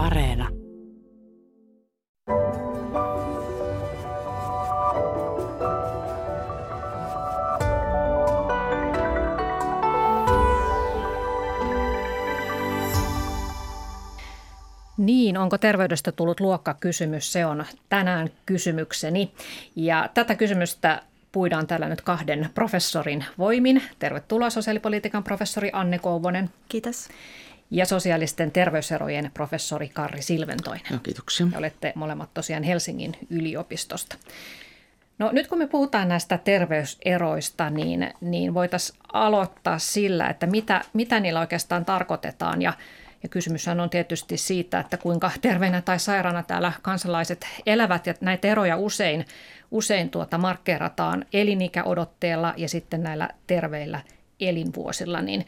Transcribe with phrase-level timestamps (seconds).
[0.00, 0.48] Areena.
[14.96, 17.32] Niin, onko terveydestä tullut luokkakysymys?
[17.32, 19.32] Se on tänään kysymykseni.
[19.76, 23.82] Ja tätä kysymystä puidaan täällä nyt kahden professorin voimin.
[23.98, 26.50] Tervetuloa sosiaalipolitiikan professori Anne Kouvonen.
[26.68, 27.08] Kiitos.
[27.70, 30.86] Ja sosiaalisten terveyserojen professori Karri Silventoinen.
[30.90, 31.46] No, kiitoksia.
[31.52, 34.16] Ja olette molemmat tosiaan Helsingin yliopistosta.
[35.18, 41.20] No nyt kun me puhutaan näistä terveyseroista, niin, niin voitaisiin aloittaa sillä, että mitä, mitä
[41.20, 42.62] niillä oikeastaan tarkoitetaan.
[42.62, 42.72] Ja,
[43.22, 48.06] ja kysymys on tietysti siitä, että kuinka terveenä tai sairaana täällä kansalaiset elävät.
[48.06, 49.24] Ja näitä eroja usein,
[49.70, 54.00] usein tuota markkeerataan elinikäodotteella ja sitten näillä terveillä
[54.40, 55.22] elinvuosilla.
[55.22, 55.46] Niin,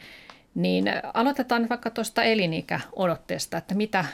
[0.55, 4.05] niin aloitetaan vaikka tuosta elinikäodotteesta, että mitä,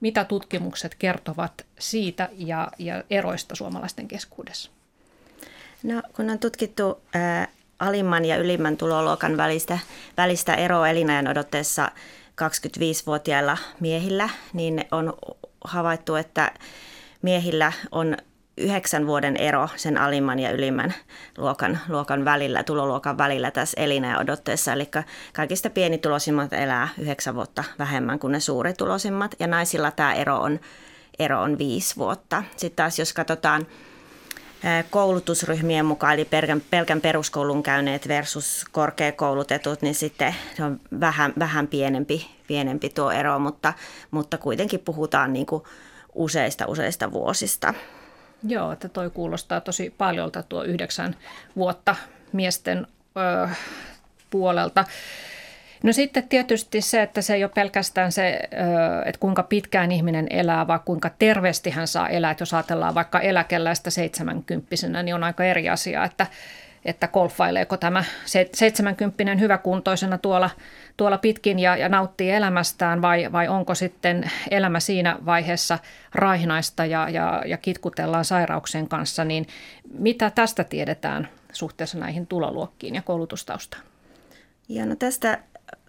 [0.00, 4.70] mitä tutkimukset kertovat siitä ja, ja eroista suomalaisten keskuudessa?
[5.82, 9.78] No, kun on tutkittu ää, alimman ja ylimmän tuloluokan välistä,
[10.16, 11.90] välistä eroa elinajan odotteessa
[12.42, 15.12] 25-vuotiailla miehillä, niin on
[15.64, 16.52] havaittu, että
[17.22, 18.16] miehillä on
[18.56, 20.94] yhdeksän vuoden ero sen alimman ja ylimmän
[21.38, 24.72] luokan, luokan välillä, tuloluokan välillä tässä elinajan odotteessa.
[24.72, 24.88] Eli
[25.32, 30.60] kaikista pienituloisimmat elää yhdeksän vuotta vähemmän kuin ne suurituloisimmat, ja naisilla tämä ero on,
[31.18, 32.42] ero on viisi vuotta.
[32.56, 33.66] Sitten taas jos katsotaan
[34.90, 41.66] koulutusryhmien mukaan, eli pelkän, pelkän peruskoulun käyneet versus korkeakoulutetut, niin sitten se on vähän, vähän
[41.66, 43.72] pienempi, pienempi tuo ero, mutta,
[44.10, 45.62] mutta kuitenkin puhutaan niin kuin
[46.14, 47.74] useista useista vuosista.
[48.48, 51.16] Joo, että toi kuulostaa tosi paljolta tuo yhdeksän
[51.56, 51.96] vuotta
[52.32, 52.86] miesten
[53.16, 53.48] ö,
[54.30, 54.84] puolelta.
[55.82, 58.40] No sitten tietysti se, että se ei ole pelkästään se,
[59.04, 62.30] että kuinka pitkään ihminen elää, vaan kuinka terveesti hän saa elää.
[62.30, 66.26] Että jos ajatellaan vaikka eläkeläistä seitsemänkymppisenä, niin on aika eri asia, että,
[66.84, 68.04] että golfaileeko tämä
[68.54, 70.50] seitsemänkymppinen hyväkuntoisena tuolla,
[70.96, 75.78] tuolla pitkin ja, ja nauttii elämästään vai, vai onko sitten elämä siinä vaiheessa
[76.14, 79.46] raihnaista ja, ja, ja kitkutellaan sairauksien kanssa, niin
[79.98, 83.82] mitä tästä tiedetään suhteessa näihin tuloluokkiin ja koulutustaustaan?
[84.68, 85.38] Ja no tästä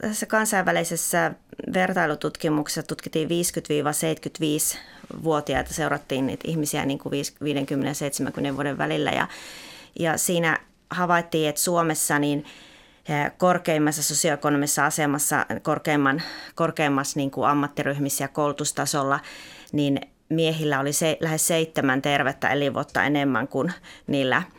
[0.01, 1.31] tässä kansainvälisessä
[1.73, 7.13] vertailututkimuksessa tutkittiin 50-75-vuotiaita, seurattiin niitä ihmisiä niin kuin
[8.51, 9.27] 50-70 vuoden välillä ja,
[9.99, 10.59] ja siinä
[10.89, 12.45] havaittiin, että Suomessa niin
[13.09, 16.21] eh, korkeimmassa sosioekonomisessa asemassa, korkeimman,
[16.55, 19.19] korkeimmassa niin kuin ammattiryhmissä ja koulutustasolla,
[19.71, 23.73] niin miehillä oli se, lähes seitsemän tervettä elinvuotta enemmän kuin
[24.07, 24.43] niillä–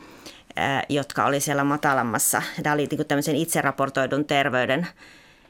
[0.89, 2.43] jotka oli siellä matalammassa.
[2.63, 4.87] Tämä oli niin tämmöisen itseraportoidun terveyden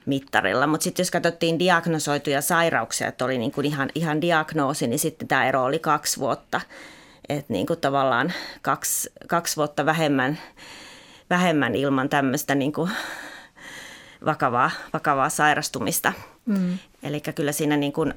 [0.07, 0.67] mittarilla.
[0.67, 5.29] Mutta sitten jos katsottiin diagnosoituja sairauksia, että oli niin kuin ihan, ihan diagnoosi, niin sitten
[5.29, 6.61] tämä ero oli kaksi vuotta.
[7.29, 8.33] Että niin kuin tavallaan
[8.63, 10.39] kaksi, kaksi vuotta vähemmän,
[11.31, 12.91] vähemmän ilman tämmöistä niin kuin
[14.25, 16.13] vakavaa, vakavaa sairastumista.
[16.47, 16.79] Mm.
[17.03, 18.15] Eli kyllä siinä niin kuin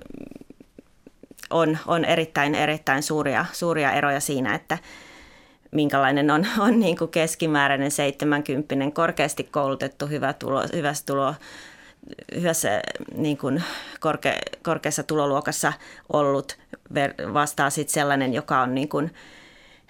[1.49, 4.77] on, on erittäin, erittäin suuria, suuria eroja siinä, että–
[5.71, 11.35] minkälainen on, on niin kuin keskimääräinen 70 korkeasti koulutettu, hyvä tulo, hyvässä tulo,
[12.35, 12.81] hyvässä
[13.15, 13.63] niin kuin
[13.99, 15.73] korke, korkeassa tuloluokassa
[16.13, 16.57] ollut
[17.33, 19.13] vastaa sitten sellainen, joka on niin kuin,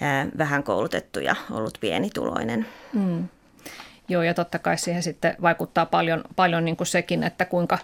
[0.02, 2.66] ää, vähän koulutettu ja ollut pienituloinen.
[2.94, 3.28] Mm.
[4.10, 7.78] Joo, ja totta kai siihen sitten vaikuttaa paljon, paljon niin kuin sekin, että kuinka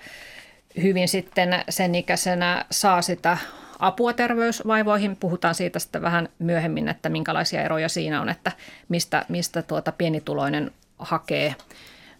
[0.81, 3.38] hyvin sitten sen ikäisenä saa sitä
[3.80, 5.16] apua terveysvaivoihin.
[5.16, 8.52] Puhutaan siitä sitten vähän myöhemmin, että minkälaisia eroja siinä on, että
[8.90, 11.56] mistä, mistä tuota pienituloinen hakee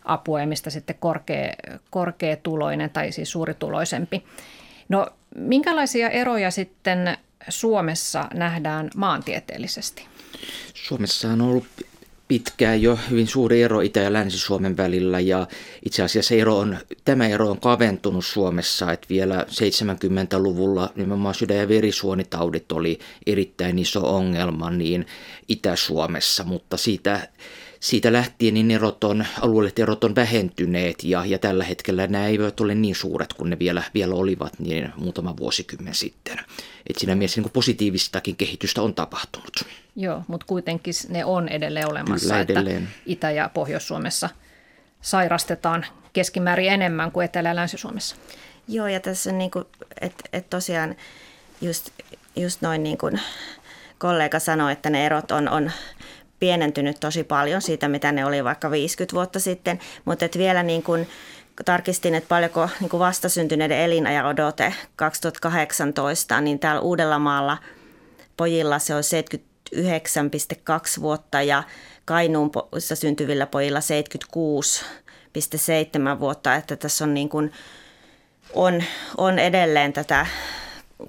[0.06, 1.54] apua ja mistä sitten korkea,
[1.90, 4.24] korkeatuloinen tai siis suurituloisempi.
[4.90, 7.18] No minkälaisia eroja sitten
[7.50, 10.08] Suomessa nähdään maantieteellisesti?
[10.74, 11.66] Suomessa on ollut
[12.28, 15.48] pitkään jo hyvin suuri ero Itä- ja Länsi-Suomen välillä ja
[15.86, 21.68] itse asiassa ero on, tämä ero on kaventunut Suomessa, että vielä 70-luvulla nimenomaan sydän- ja
[21.68, 25.06] verisuonitaudit oli erittäin iso ongelma niin
[25.47, 27.28] Itä-Suomessa, mutta siitä
[27.80, 32.60] siitä lähtien niin erot on, alueelliset erot on vähentyneet ja, ja tällä hetkellä nämä eivät
[32.60, 36.38] ole niin suuret kuin ne vielä, vielä olivat niin muutama vuosikymmen sitten.
[36.90, 39.66] Et siinä mielessä niin positiivistakin kehitystä on tapahtunut.
[39.96, 42.84] Joo, mutta kuitenkin ne on edelleen olemassa, Kyllä, edelleen.
[42.84, 44.30] että Itä- ja Pohjois-Suomessa
[45.02, 48.16] sairastetaan keskimäärin enemmän kuin Etelä- ja Länsi-Suomessa.
[48.68, 49.66] Joo, ja tässä niin kuin,
[50.02, 50.96] että et tosiaan
[51.62, 51.90] just,
[52.36, 53.20] just noin niin kuin
[53.98, 55.72] kollega sanoi, että ne erot on, on
[56.46, 60.84] pienentynyt tosi paljon siitä, mitä ne oli vaikka 50 vuotta sitten, mutta et vielä niin
[60.84, 61.08] kuin
[61.66, 67.58] tarkistin, että paljonko niin kuin vastasyntyneiden elinajan odote 2018, niin täällä Uudellamaalla
[68.38, 69.03] pojilla se on
[69.76, 71.64] 79,2 vuotta ja
[72.06, 77.52] Kainuunissa syntyvillä pojilla 76,7 vuotta, että tässä on, niin kuin,
[78.53, 78.84] on,
[79.18, 80.28] on edelleen tätä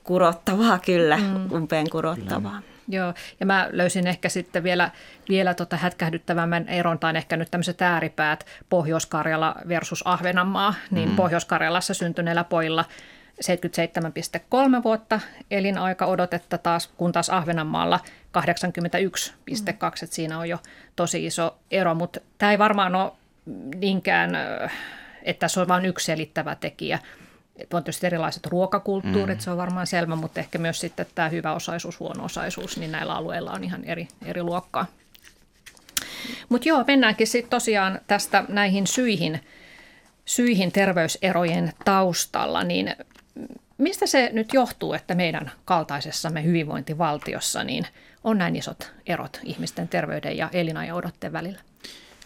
[0.04, 1.52] kurottavaa kyllä, mm.
[1.52, 2.60] umpeen kurottavaa.
[2.60, 2.75] Kyllä.
[2.88, 4.90] Joo, ja mä löysin ehkä sitten vielä,
[5.28, 11.16] vielä tota hätkähdyttävämmän eron, tai ehkä nyt tämmöiset ääripäät, Pohjois-Karjala versus Ahvenanmaa, niin mm.
[11.16, 12.84] Pohjois-Karjalassa syntyneillä pojilla
[13.42, 18.00] 77,3 vuotta elinaika odotetta taas, kun taas Ahvenanmaalla
[18.38, 19.68] 81,2, mm.
[19.68, 20.58] että siinä on jo
[20.96, 23.12] tosi iso ero, mutta tämä ei varmaan ole
[23.74, 24.30] niinkään,
[25.22, 26.98] että se on vain yksi selittävä tekijä
[27.72, 29.42] on tietysti erilaiset ruokakulttuurit, mm.
[29.42, 33.14] se on varmaan selvä, mutta ehkä myös sitten tämä hyvä osaisuus, huono osaisuus, niin näillä
[33.14, 34.86] alueilla on ihan eri, eri luokkaa.
[36.48, 39.40] Mutta joo, mennäänkin sitten tosiaan tästä näihin syihin,
[40.24, 42.96] syihin terveyserojen taustalla, niin
[43.78, 47.86] mistä se nyt johtuu, että meidän kaltaisessamme hyvinvointivaltiossa niin
[48.24, 51.60] on näin isot erot ihmisten terveyden ja elinajan odotteen välillä?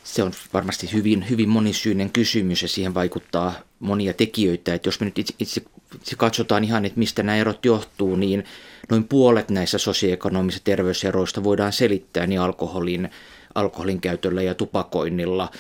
[0.05, 4.75] Se on varmasti hyvin, hyvin monisyinen kysymys ja siihen vaikuttaa monia tekijöitä.
[4.75, 5.63] Että jos me nyt itse, itse,
[5.95, 8.45] itse katsotaan ihan, että mistä nämä erot johtuu, niin
[8.91, 13.11] noin puolet näissä sosioekonomisista terveyseroista voidaan selittää niin alkoholin,
[13.55, 15.51] alkoholin käytöllä ja tupakoinnilla.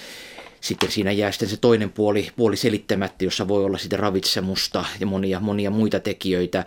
[0.60, 5.06] Sitten siinä jää sitten se toinen puoli, puoli selittämättä, jossa voi olla sitten ravitsemusta ja
[5.06, 6.64] monia, monia muita tekijöitä.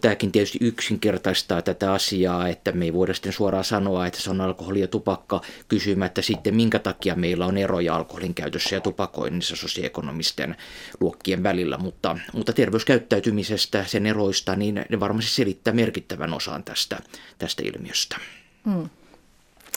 [0.00, 4.40] Tämäkin tietysti yksinkertaistaa tätä asiaa, että me ei voida sitten suoraan sanoa, että se on
[4.40, 10.56] alkoholi ja tupakka kysymättä sitten, minkä takia meillä on eroja alkoholin käytössä ja tupakoinnissa sosioekonomisten
[11.00, 11.78] luokkien välillä.
[11.78, 16.98] Mutta, mutta terveyskäyttäytymisestä, sen eroista, niin ne varmasti selittää merkittävän osan tästä,
[17.38, 18.16] tästä ilmiöstä.
[18.64, 18.88] Hmm.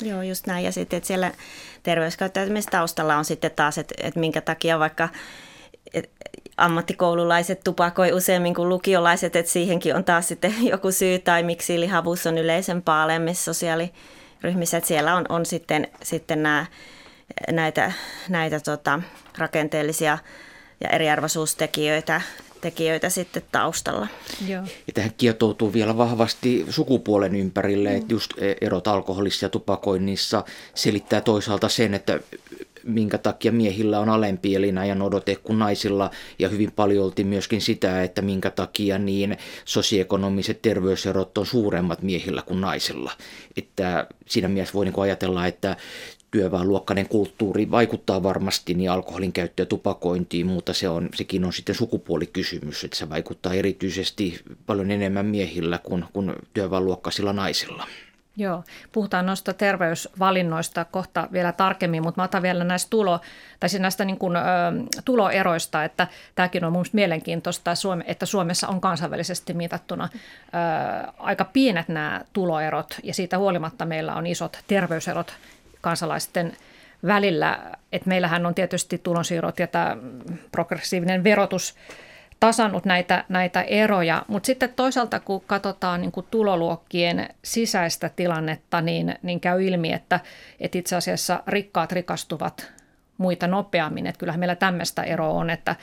[0.01, 0.65] Joo, just näin.
[0.65, 1.31] Ja sitten, että siellä
[1.83, 5.09] terveyskäyttäytymistaustalla on sitten taas, että, että minkä takia vaikka
[6.57, 12.27] ammattikoululaiset tupakoi useammin kuin lukiolaiset, että siihenkin on taas sitten joku syy, tai miksi lihavuus
[12.27, 16.65] on yleisempää alemmissa sosiaaliryhmissä, että siellä on, on sitten, sitten nämä,
[17.51, 17.91] näitä,
[18.29, 19.01] näitä tota,
[19.37, 20.17] rakenteellisia
[20.81, 22.21] ja eriarvoisuustekijöitä
[22.61, 24.07] tekijöitä sitten taustalla.
[24.47, 24.63] Joo.
[24.87, 27.95] Ja tähän kietoutuu vielä vahvasti sukupuolen ympärille, mm.
[27.97, 28.31] että just
[28.61, 30.43] erot alkoholissa ja tupakoinnissa
[30.75, 32.19] selittää toisaalta sen, että
[32.85, 38.03] minkä takia miehillä on alempi elinajan odote kuin naisilla ja hyvin paljon oltiin myöskin sitä,
[38.03, 43.11] että minkä takia niin sosioekonomiset terveyserot on suuremmat miehillä kuin naisilla.
[43.57, 45.77] Että siinä mielessä voi niin ajatella, että
[46.31, 51.75] työväenluokkainen kulttuuri vaikuttaa varmasti niin alkoholin käyttöön ja tupakointiin, mutta se on, sekin on sitten
[51.75, 57.87] sukupuolikysymys, että se vaikuttaa erityisesti paljon enemmän miehillä kuin, kuin työväenluokkaisilla naisilla.
[58.37, 63.19] Joo, puhutaan noista terveysvalinnoista kohta vielä tarkemmin, mutta mä otan vielä näistä, tulo,
[63.59, 64.41] tai siis näistä niin kuin, ö,
[65.05, 67.71] tuloeroista, että tämäkin on mun mielenkiintoista,
[68.05, 74.27] että Suomessa on kansainvälisesti mitattuna ö, aika pienet nämä tuloerot, ja siitä huolimatta meillä on
[74.27, 75.33] isot terveyserot
[75.81, 76.53] kansalaisten
[77.07, 77.59] välillä.
[77.91, 79.97] että meillähän on tietysti tulonsiirrot ja tämä
[80.51, 81.75] progressiivinen verotus
[82.43, 89.15] tasannut näitä, näitä eroja, mutta sitten toisaalta kun katsotaan niin kuin tuloluokkien sisäistä tilannetta, niin,
[89.21, 90.19] niin käy ilmi, että,
[90.59, 92.71] että itse asiassa rikkaat rikastuvat
[93.17, 94.07] muita nopeammin.
[94.07, 95.75] Että kyllähän meillä tämmöistä eroa on, että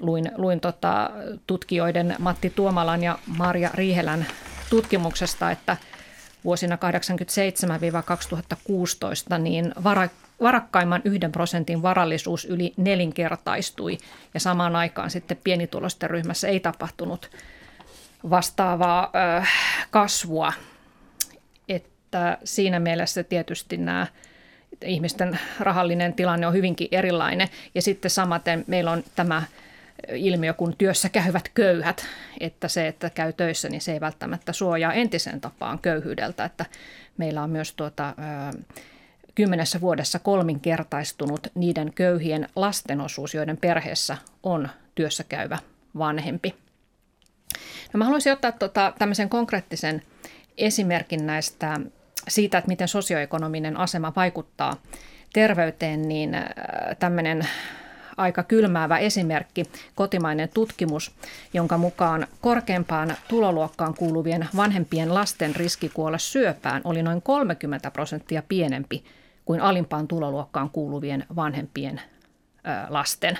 [0.00, 1.10] luin, luin tota
[1.46, 4.26] tutkijoiden Matti Tuomalan ja Marja Riihelän
[4.70, 5.76] tutkimuksesta, että
[6.44, 6.78] vuosina
[9.34, 10.08] 1987-2016 niin vara,
[10.40, 13.98] varakkaimman yhden prosentin varallisuus yli nelinkertaistui
[14.34, 17.30] ja samaan aikaan sitten pienitulosten ryhmässä ei tapahtunut
[18.30, 19.10] vastaavaa
[19.40, 19.44] ö,
[19.90, 20.52] kasvua.
[21.68, 24.06] Että siinä mielessä tietysti nämä
[24.84, 27.48] ihmisten rahallinen tilanne on hyvinkin erilainen.
[27.74, 29.42] Ja sitten samaten meillä on tämä
[30.14, 32.06] ilmiö kuin työssä käyvät köyhät,
[32.40, 36.66] että se, että käy töissä, niin se ei välttämättä suojaa entisen tapaan köyhyydeltä, että
[37.16, 38.14] meillä on myös tuota,
[39.34, 45.58] kymmenessä vuodessa kolminkertaistunut niiden köyhien lastenosuus, joiden perheessä on työssä käyvä
[45.98, 46.54] vanhempi.
[47.92, 50.02] No mä haluaisin ottaa tuota, tämmöisen konkreettisen
[50.58, 51.80] esimerkin näistä
[52.28, 54.82] siitä, että miten sosioekonominen asema vaikuttaa
[55.32, 56.36] terveyteen, niin
[56.98, 57.48] tämmöinen
[58.16, 61.14] aika kylmäävä esimerkki, kotimainen tutkimus,
[61.54, 69.04] jonka mukaan korkeampaan tuloluokkaan kuuluvien vanhempien lasten riski kuolla syöpään oli noin 30 prosenttia pienempi
[69.44, 72.00] kuin alimpaan tuloluokkaan kuuluvien vanhempien
[72.88, 73.38] lasten.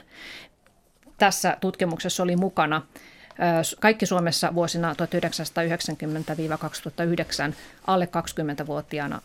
[1.18, 2.82] Tässä tutkimuksessa oli mukana
[3.80, 4.96] kaikki Suomessa vuosina 1990-2009
[7.86, 8.08] alle
[8.62, 9.22] 20-vuotiaana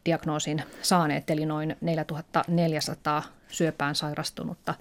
[0.00, 4.74] syöpädiagnoosin saaneet, eli noin 4400 syöpään sairastunutta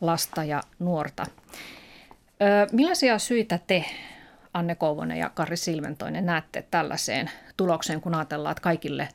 [0.00, 1.26] lasta ja nuorta.
[2.72, 3.84] Millaisia syitä te,
[4.54, 9.08] Anne Kouvonen ja Kari Silventoinen, näette tällaiseen tulokseen, kun ajatellaan, että kaikille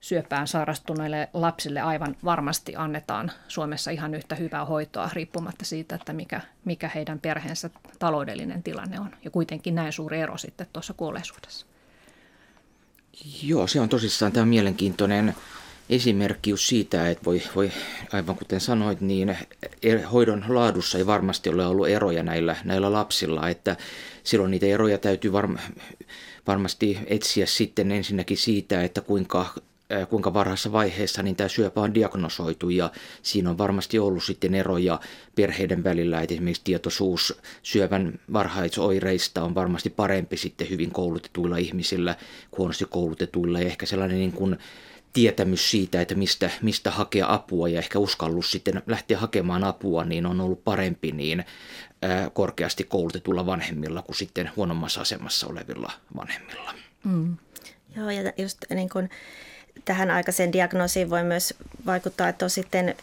[0.00, 6.40] syöpään sairastuneille lapsille aivan varmasti annetaan Suomessa ihan yhtä hyvää hoitoa riippumatta siitä, että mikä,
[6.64, 9.10] mikä heidän perheensä taloudellinen tilanne on.
[9.24, 11.66] Ja kuitenkin näin suuri ero sitten tuossa kuolleisuudessa.
[13.42, 15.34] Joo, se on tosissaan tämä mielenkiintoinen
[15.88, 17.70] esimerkki just siitä, että voi, voi
[18.12, 19.38] aivan kuten sanoit, niin
[19.82, 23.76] er, hoidon laadussa ei varmasti ole ollut eroja näillä, näillä lapsilla, että
[24.24, 25.58] silloin niitä eroja täytyy varma,
[26.46, 29.54] varmasti etsiä sitten ensinnäkin siitä, että kuinka
[30.08, 32.90] kuinka varhaisessa vaiheessa niin tämä syöpä on diagnosoitu ja
[33.22, 35.00] siinä on varmasti ollut sitten eroja
[35.34, 42.16] perheiden välillä, että esimerkiksi tietoisuus syövän varhaisoireista on varmasti parempi sitten hyvin koulutetuilla ihmisillä,
[42.58, 44.58] huonosti koulutetuilla ja ehkä sellainen niin kuin
[45.12, 50.26] tietämys siitä, että mistä, mistä hakea apua ja ehkä uskallus sitten lähteä hakemaan apua, niin
[50.26, 51.44] on ollut parempi niin
[52.32, 56.74] korkeasti koulutetulla vanhemmilla kuin sitten huonommassa asemassa olevilla vanhemmilla.
[57.04, 57.36] Mm.
[57.96, 59.10] Joo, ja just niin kuin
[59.84, 61.54] tähän aikaiseen diagnoosiin voi myös
[61.86, 62.94] vaikuttaa, että on sitten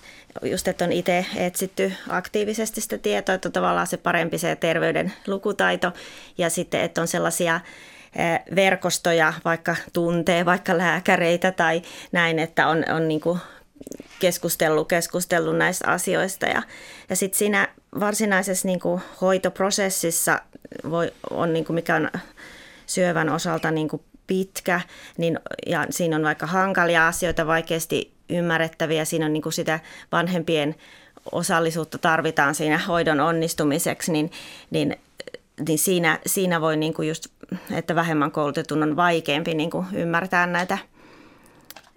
[0.43, 5.13] just, että on itse etsitty aktiivisesti sitä tietoa, että on tavallaan se parempi se terveyden
[5.27, 5.93] lukutaito
[6.37, 7.59] ja sitten, että on sellaisia
[8.55, 13.39] verkostoja, vaikka tuntee vaikka lääkäreitä tai näin, että on, on niin kuin
[14.19, 16.45] keskustellut, keskustellut näistä asioista.
[16.45, 16.63] Ja,
[17.09, 17.67] ja sitten siinä
[17.99, 20.39] varsinaisessa niin kuin hoitoprosessissa,
[20.89, 22.11] voi, on, niin kuin mikä on
[22.85, 24.01] syövän osalta niin kuin
[24.31, 24.81] pitkä,
[25.17, 29.79] niin, ja siinä on vaikka hankalia asioita, vaikeasti ymmärrettäviä, siinä on niin kuin sitä
[30.11, 30.75] vanhempien
[31.31, 34.31] osallisuutta tarvitaan siinä hoidon onnistumiseksi, niin,
[34.69, 34.95] niin,
[35.67, 37.27] niin siinä, siinä voi niin kuin just,
[37.71, 40.77] että vähemmän koulutetun on vaikeampi niin kuin ymmärtää näitä,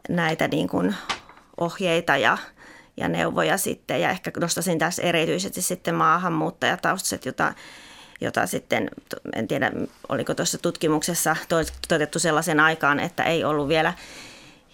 [0.09, 0.95] näitä niin kuin
[1.61, 2.39] ohjeita ja,
[2.97, 4.01] ja neuvoja sitten.
[4.01, 7.55] Ja ehkä nostaisin tässä erityisesti sitten maahanmuuttajataustat, jota
[8.25, 8.91] jota sitten,
[9.35, 9.73] en tiedä
[10.09, 11.37] oliko tuossa tutkimuksessa
[11.89, 13.93] todettu sellaisen aikaan, että ei ollut vielä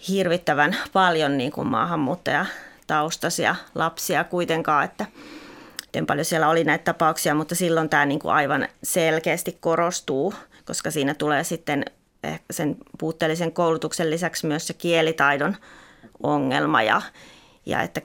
[0.07, 5.05] hirvittävän paljon niin kuin maahanmuuttajataustaisia lapsia kuitenkaan, että
[5.85, 10.33] miten paljon siellä oli näitä tapauksia, mutta silloin tämä niin kuin aivan selkeästi korostuu,
[10.65, 11.85] koska siinä tulee sitten
[12.51, 15.57] sen puutteellisen koulutuksen lisäksi myös se kielitaidon
[16.23, 17.01] ongelma ja,
[17.65, 18.01] ja että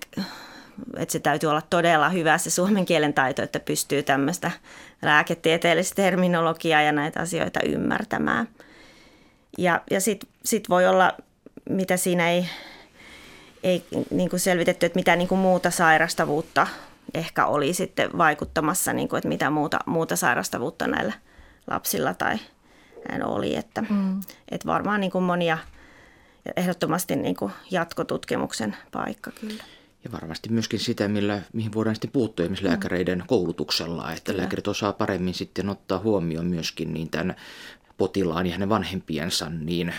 [0.96, 4.50] että se täytyy olla todella hyvä se suomen kielen taito, että pystyy tämmöistä
[5.02, 8.48] lääketieteellistä terminologiaa ja näitä asioita ymmärtämään.
[9.58, 11.12] Ja, ja sitten sit voi olla,
[11.70, 12.46] mitä siinä ei,
[13.62, 16.66] ei niin kuin selvitetty, että mitä niin kuin muuta sairastavuutta
[17.14, 21.12] ehkä oli sitten vaikuttamassa, niin kuin, että mitä muuta, muuta sairastavuutta näillä
[21.70, 22.38] lapsilla tai
[23.08, 23.56] näin oli.
[23.56, 24.20] Että, mm.
[24.50, 25.58] että varmaan niin kuin monia
[26.56, 29.64] ehdottomasti niin kuin jatkotutkimuksen paikka kyllä.
[30.06, 32.68] Ja varmasti myöskin sitä, millä, mihin voidaan sitten puuttua esimerkiksi mm.
[32.68, 34.42] lääkäreiden koulutuksella, että Kyllä.
[34.42, 37.36] lääkärit osaa paremmin sitten ottaa huomioon myöskin niin tämän
[37.96, 39.94] potilaan ja hänen vanhempiensa niin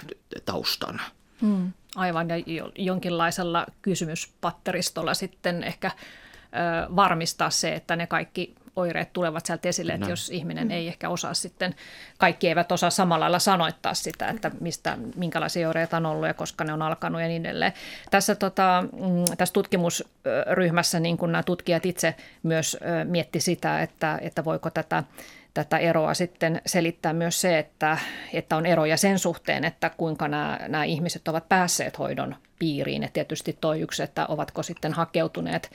[0.45, 1.01] taustan.
[1.41, 2.35] Hmm, aivan, ja
[2.75, 10.05] jonkinlaisella kysymyspatteristolla sitten ehkä ö, varmistaa se, että ne kaikki oireet tulevat sieltä esille, että
[10.05, 10.09] no.
[10.09, 11.75] jos ihminen ei ehkä osaa sitten,
[12.17, 16.63] kaikki eivät osaa samalla lailla sanoittaa sitä, että mistä, minkälaisia oireita on ollut ja koska
[16.63, 17.73] ne on alkanut ja niin edelleen.
[18.11, 24.45] Tässä, tota, mm, tässä tutkimusryhmässä niin kun nämä tutkijat itse myös mietti sitä, että, että
[24.45, 25.03] voiko tätä
[25.57, 27.97] tätä eroa sitten selittää myös se, että,
[28.33, 33.01] että on eroja sen suhteen, että kuinka nämä, nämä ihmiset ovat päässeet hoidon piiriin.
[33.01, 35.71] Ja tietysti toi yksi, että ovatko sitten hakeutuneet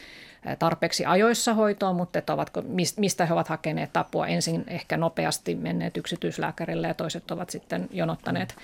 [0.58, 2.62] tarpeeksi ajoissa hoitoon, mutta että ovatko,
[2.96, 4.26] mistä he ovat hakeneet apua.
[4.26, 8.56] Ensin ehkä nopeasti menneet yksityislääkärille ja toiset ovat sitten jonottaneet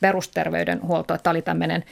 [0.00, 1.18] perusterveydenhuoltoa.
[1.18, 1.84] Tämä oli tämmöinen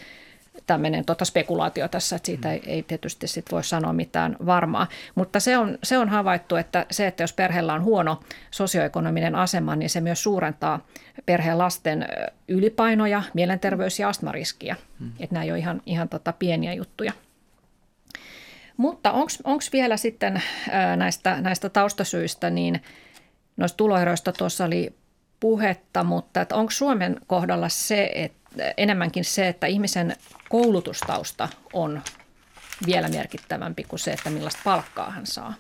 [0.67, 4.87] tämmöinen tota spekulaatio tässä, että siitä ei, ei tietysti sit voi sanoa mitään varmaa.
[5.15, 8.21] Mutta se on, se on havaittu, että se, että jos perheellä on huono
[8.51, 10.87] sosioekonominen asema, niin se myös suurentaa
[11.27, 12.09] perheen lasten
[12.49, 14.77] ylipainoja, mielenterveys- ja astmariskiä.
[15.01, 15.13] Hmm.
[15.21, 17.13] Että nämä ei ole ihan, ihan tota pieniä juttuja.
[18.77, 19.13] Mutta
[19.45, 20.43] onko vielä sitten
[20.97, 22.83] näistä, näistä taustasyistä, niin
[23.57, 24.95] noista tuloeroista tuossa oli
[25.41, 28.46] puhetta, mutta onko Suomen kohdalla se, että
[28.77, 30.17] enemmänkin se, että ihmisen
[30.49, 32.03] koulutustausta on
[32.87, 35.55] vielä merkittävämpi kuin se, että millaista palkkaa hän saa?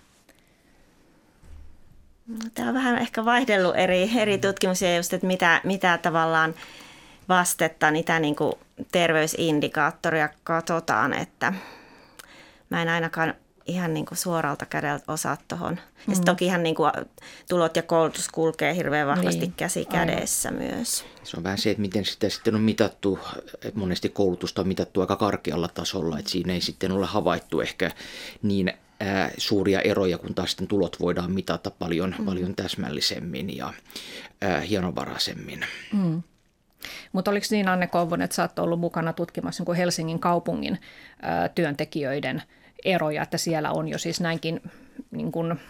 [2.26, 6.54] No, tämä on vähän ehkä vaihdellut eri, eri tutkimuksia just, että mitä, mitä tavallaan
[7.28, 8.36] vastetta, niitä niin
[8.92, 11.52] terveysindikaattoria katsotaan, että
[12.70, 13.34] mä en ainakaan
[13.66, 15.78] ihan niin kuin suoralta kädeltä osaa tuohon.
[16.08, 16.24] Ja mm.
[16.24, 16.92] toki ihan niin kuin
[17.48, 19.52] tulot ja koulutus kulkee hirveän vahvasti niin.
[19.56, 20.62] käsi kädessä Aivan.
[20.62, 21.04] myös.
[21.22, 23.18] Se on vähän se, että miten sitä sitten on mitattu,
[23.54, 27.90] että monesti koulutusta on mitattu aika karkealla tasolla, että siinä ei sitten ole havaittu ehkä
[28.42, 32.24] niin ää, suuria eroja, kun taas sitten tulot voidaan mitata paljon, mm.
[32.24, 33.72] paljon täsmällisemmin ja
[34.40, 35.64] ää, hienovaraisemmin.
[35.92, 36.22] Mm.
[37.12, 40.80] Mutta oliko niin Anne Kouvon, että sä oot ollut mukana tutkimassa niin Helsingin kaupungin
[41.22, 42.42] ää, työntekijöiden
[42.84, 44.60] eroja, että siellä on jo siis näinkin
[45.10, 45.60] niin kuin,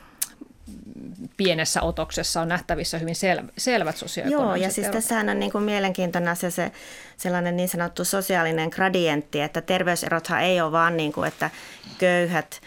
[1.37, 4.43] pienessä otoksessa on nähtävissä hyvin sel, selvät sosiaalisesti.
[4.43, 6.73] Joo, ja siis tässähän on niin kuin mielenkiintoinen asia se
[7.17, 11.51] sellainen niin sanottu sosiaalinen gradientti, että terveyserothan ei ole vaan niin kuin, että
[11.99, 12.61] köyhät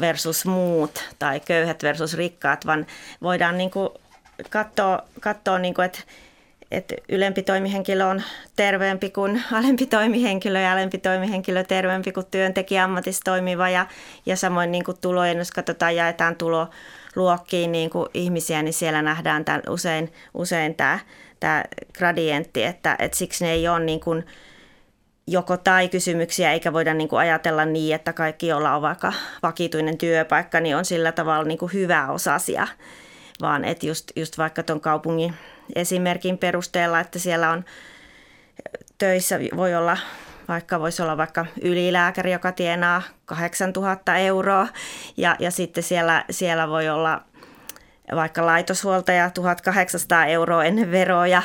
[0.00, 2.86] versus muut tai köyhät versus rikkaat, vaan
[3.22, 3.88] voidaan niin kuin
[4.50, 6.00] katsoa, katsoa niin kuin, että
[6.70, 8.22] että ylempi toimihenkilö on
[8.56, 13.86] terveempi kuin alempi toimihenkilö ja alempi toimihenkilö terveempi kuin työntekijä ammatissa toimiva ja,
[14.26, 19.44] ja samoin niin kuin tulojen, jos katsotaan, jaetaan tuloluokkiin niin kuin ihmisiä, niin siellä nähdään
[19.44, 20.98] tämän, usein, usein tämä,
[21.40, 21.64] tämä
[21.98, 24.24] gradientti, että, että siksi ne ei ole niin kuin
[25.26, 29.98] joko tai kysymyksiä, eikä voida niin kuin ajatella niin, että kaikki, joilla on vaikka vakituinen
[29.98, 32.66] työpaikka, niin on sillä tavalla niin kuin hyvä osasia,
[33.40, 35.34] vaan että just, just vaikka tuon kaupungin
[35.74, 37.64] esimerkin perusteella, että siellä on
[38.98, 39.96] töissä voi olla
[40.48, 44.68] vaikka voisi olla vaikka ylilääkäri, joka tienaa 8000 euroa.
[45.16, 47.22] Ja, ja sitten siellä, siellä voi olla
[48.14, 51.42] vaikka laitoshuoltaja 1800 euroa ennen veroja.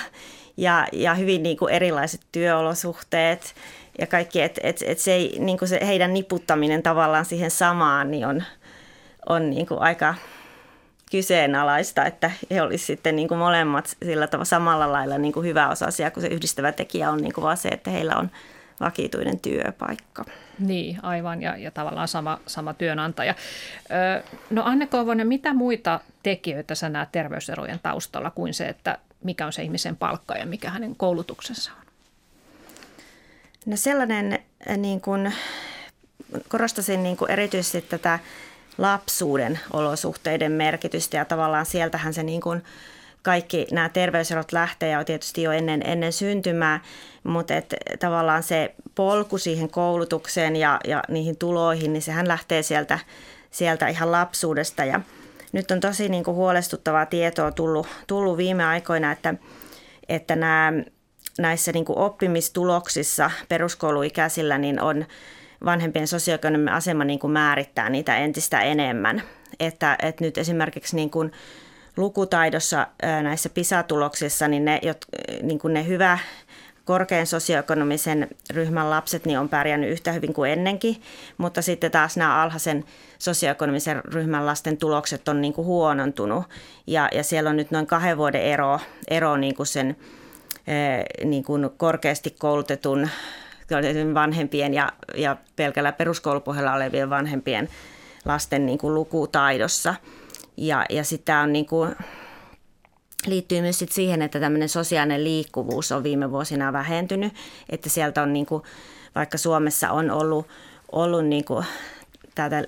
[0.58, 3.56] Ja, ja hyvin niin kuin erilaiset työolosuhteet
[4.00, 8.26] ja kaikki, että et, et se, niin kuin se heidän niputtaminen tavallaan siihen samaan niin
[8.28, 8.44] on,
[9.30, 10.16] on niin kuin aika
[11.10, 15.70] kyseenalaista, että he olisivat sitten niin kuin molemmat sillä tavalla samalla lailla niin kuin hyvä
[15.70, 18.32] osasia, kun se yhdistävä tekijä on niin kuin vaan se, että heillä on
[18.80, 20.26] vakituinen työpaikka.
[20.60, 23.36] Niin, aivan, ja, ja tavallaan sama, sama työnantaja.
[24.20, 29.46] Ö, no Anne Koivonen, mitä muita tekijöitä sä näet terveyserojen taustalla kuin se, että mikä
[29.46, 31.86] on se ihmisen palkka ja mikä hänen koulutuksensa on?
[33.66, 34.40] No sellainen,
[34.78, 35.34] niin kuin,
[36.48, 38.20] korostasin niin kuin erityisesti tätä
[38.80, 42.64] lapsuuden olosuhteiden merkitystä ja tavallaan sieltähän se niin kuin
[43.22, 46.80] kaikki nämä terveyserot lähtee ja tietysti jo ennen, ennen syntymää,
[47.24, 53.00] mutta et tavallaan se polku siihen koulutukseen ja, ja niihin tuloihin, niin sehän lähtee sieltä,
[53.52, 54.86] sieltä ihan lapsuudesta.
[54.86, 55.02] Ja
[55.52, 59.34] nyt on tosi niin kuin huolestuttavaa tietoa tullut, tullut viime aikoina, että,
[60.10, 60.74] että nämä,
[61.40, 65.06] näissä niin kuin oppimistuloksissa peruskouluikäisillä niin on
[65.66, 69.24] vanhempien sosioekonominen asema niin kuin määrittää niitä entistä enemmän.
[69.60, 71.32] Että, että nyt esimerkiksi niin kuin
[71.98, 72.88] lukutaidossa
[73.24, 74.82] näissä PISA-tuloksissa, niin ne,
[75.42, 76.20] niin kuin ne hyvä
[76.86, 81.02] korkean sosioekonomisen ryhmän lapset niin on pärjännyt yhtä hyvin kuin ennenkin,
[81.38, 82.86] mutta sitten taas nämä alhaisen
[83.20, 86.44] sosioekonomisen ryhmän lasten tulokset on niin kuin huonontunut.
[86.88, 89.98] Ja, ja siellä on nyt noin kahden vuoden ero, ero niin kuin sen
[91.26, 93.10] niin kuin korkeasti koulutetun
[94.14, 97.70] vanhempien ja, ja pelkällä peruskoulupohjalla olevien vanhempien
[98.26, 99.96] lasten niin kuin lukutaidossa.
[100.58, 101.96] Ja, ja sitä on niin kuin,
[103.26, 107.34] liittyy myös sit siihen, että tämmöinen sosiaalinen liikkuvuus on viime vuosina vähentynyt,
[107.70, 108.64] että sieltä on niin kuin,
[109.16, 110.48] vaikka Suomessa on ollut,
[110.92, 111.66] ollut niin kuin,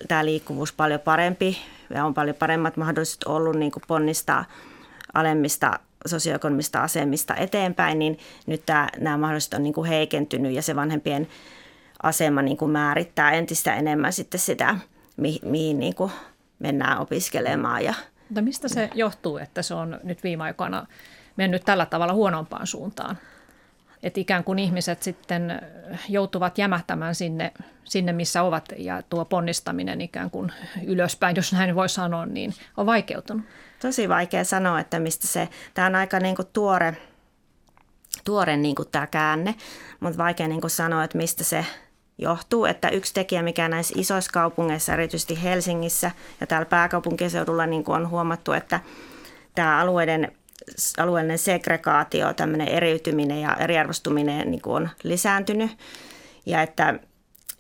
[0.08, 1.58] tämä liikkuvuus paljon parempi
[1.90, 4.46] ja on paljon paremmat mahdollisuudet ollut niin kuin ponnistaa
[5.14, 10.76] alemmista sosioekonomista asemista eteenpäin, niin nyt tämä, nämä mahdollisuudet on niin kuin heikentynyt ja se
[10.76, 11.28] vanhempien
[12.04, 14.76] asema niin kuin määrittää entistä enemmän sitten sitä,
[15.18, 16.12] mi, mihin niin kuin
[16.60, 17.84] mennään opiskelemaan.
[17.84, 17.94] Ja,
[18.30, 20.86] Mutta mistä se johtuu, että se on nyt viime aikoina
[21.36, 23.18] mennyt tällä tavalla huonompaan suuntaan?
[24.04, 25.62] Että ikään kuin ihmiset sitten
[26.10, 27.52] joutuvat jämähtämään sinne,
[27.84, 28.66] sinne, missä ovat.
[28.78, 30.52] Ja tuo ponnistaminen ikään kuin
[30.86, 33.46] ylöspäin, jos näin voi sanoa, niin on vaikeutunut.
[33.82, 36.98] Tosi vaikea sanoa, että mistä se, tämä on aika niin kuin tuore,
[38.24, 39.56] tuore niin kuin tämä käänne,
[40.00, 41.66] mutta vaikea niin kuin sanoa, että mistä se
[42.18, 46.12] johtuu, että yksi tekijä, mikä näissä isoissa kaupungeissa, erityisesti Helsingissä
[46.42, 48.80] ja täällä pääkaupunkiseudulla niin kuin on huomattu, että
[49.56, 50.32] tämä alueiden
[50.98, 55.72] alueellinen segregaatio, tämmöinen eriytyminen ja eriarvostuminen niin kuin on lisääntynyt.
[56.46, 57.00] Ja että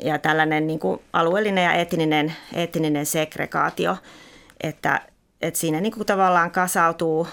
[0.04, 3.98] ja tällainen niin kuin alueellinen ja etninen, etninen segregaatio,
[4.64, 5.02] että
[5.42, 7.28] että siinä niin kuin tavallaan kasautuu,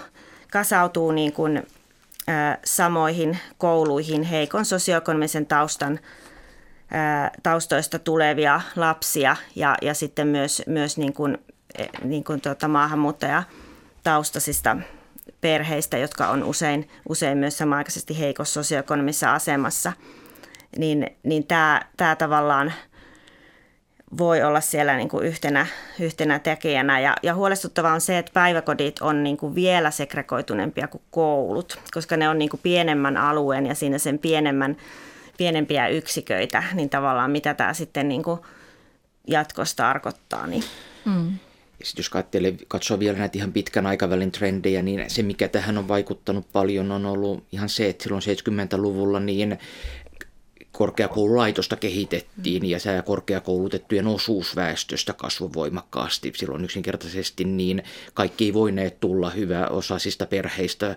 [0.53, 1.63] kasautuu niin kuin, ä,
[2.65, 6.01] samoihin kouluihin heikon sosioekonomisen taustan
[6.95, 11.39] ä, taustoista tulevia lapsia ja, ja sitten myös, myös niin kuin,
[11.79, 14.77] e, niin kuin tuota maahanmuuttajataustaisista
[15.41, 19.93] perheistä, jotka on usein, usein myös samanaikaisesti heikossa sosioekonomisessa asemassa,
[20.79, 22.73] niin, niin tämä, tämä tavallaan–
[24.19, 25.67] voi olla siellä niin kuin yhtenä,
[26.01, 27.01] yhtenä tekijänä.
[27.01, 32.17] Ja, ja huolestuttavaa on se, että päiväkodit on niin kuin vielä segregoituneempia kuin koulut, koska
[32.17, 34.77] ne on niin kuin pienemmän alueen ja siinä sen pienemmän,
[35.37, 38.41] pienempiä yksiköitä, niin tavallaan mitä tämä sitten niin kuin
[39.27, 40.47] jatkossa tarkoittaa.
[40.47, 40.65] Niin.
[41.05, 41.33] Mm.
[41.81, 45.79] Ja sitten jos katselee, katsoo vielä näitä ihan pitkän aikavälin trendejä, niin se mikä tähän
[45.79, 49.59] on vaikuttanut paljon on ollut ihan se, että silloin 70-luvulla niin
[50.73, 56.33] korkeakoululaitosta kehitettiin ja se korkeakoulutettujen osuus väestöstä kasvoi voimakkaasti.
[56.37, 57.83] Silloin yksinkertaisesti niin
[58.15, 60.97] kaikki ei voineet tulla hyväosaisista perheistä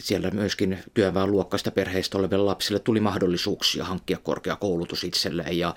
[0.00, 5.74] siellä myöskin työväenluokkaista perheistä oleville lapsille tuli mahdollisuuksia hankkia korkeakoulutus itselleen ja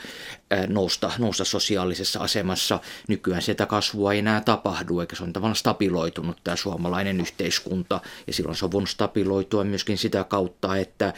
[0.67, 2.79] nousta, nousta sosiaalisessa asemassa.
[3.07, 8.01] Nykyään sitä kasvua ei enää tapahdu, eikä se on tavallaan stabiloitunut tämä suomalainen yhteiskunta.
[8.27, 11.13] Ja silloin se on voinut stabiloitua myöskin sitä kautta, että,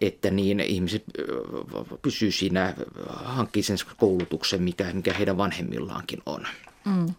[0.00, 0.83] että niin ihmiset
[2.02, 2.74] pysyy siinä,
[3.14, 6.46] hankkii sen koulutuksen, mikä, mikä heidän vanhemmillaankin on.
[6.84, 7.14] Mm.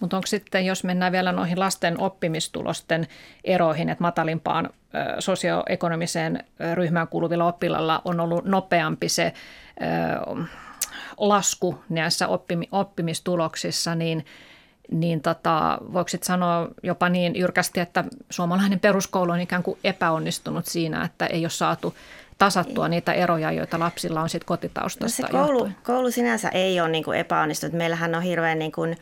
[0.00, 3.08] Mutta onko sitten, jos mennään vielä noihin lasten oppimistulosten
[3.44, 4.70] eroihin, että matalimpaan
[5.18, 6.44] sosioekonomiseen
[6.74, 9.32] ryhmään kuuluvilla oppilalla on ollut nopeampi se
[11.18, 12.28] lasku näissä
[12.70, 14.24] oppimistuloksissa, niin
[14.90, 21.04] niin tota, voiko sanoa jopa niin jyrkästi, että suomalainen peruskoulu on ikään kuin epäonnistunut siinä,
[21.04, 21.94] että ei ole saatu
[22.40, 25.22] tasattua niitä eroja, joita lapsilla on sitten kotitaustasta.
[25.22, 27.76] No se koulu, koulu sinänsä ei ole niin kuin epäonnistunut.
[27.76, 28.98] Meillähän on hirveän niin kuin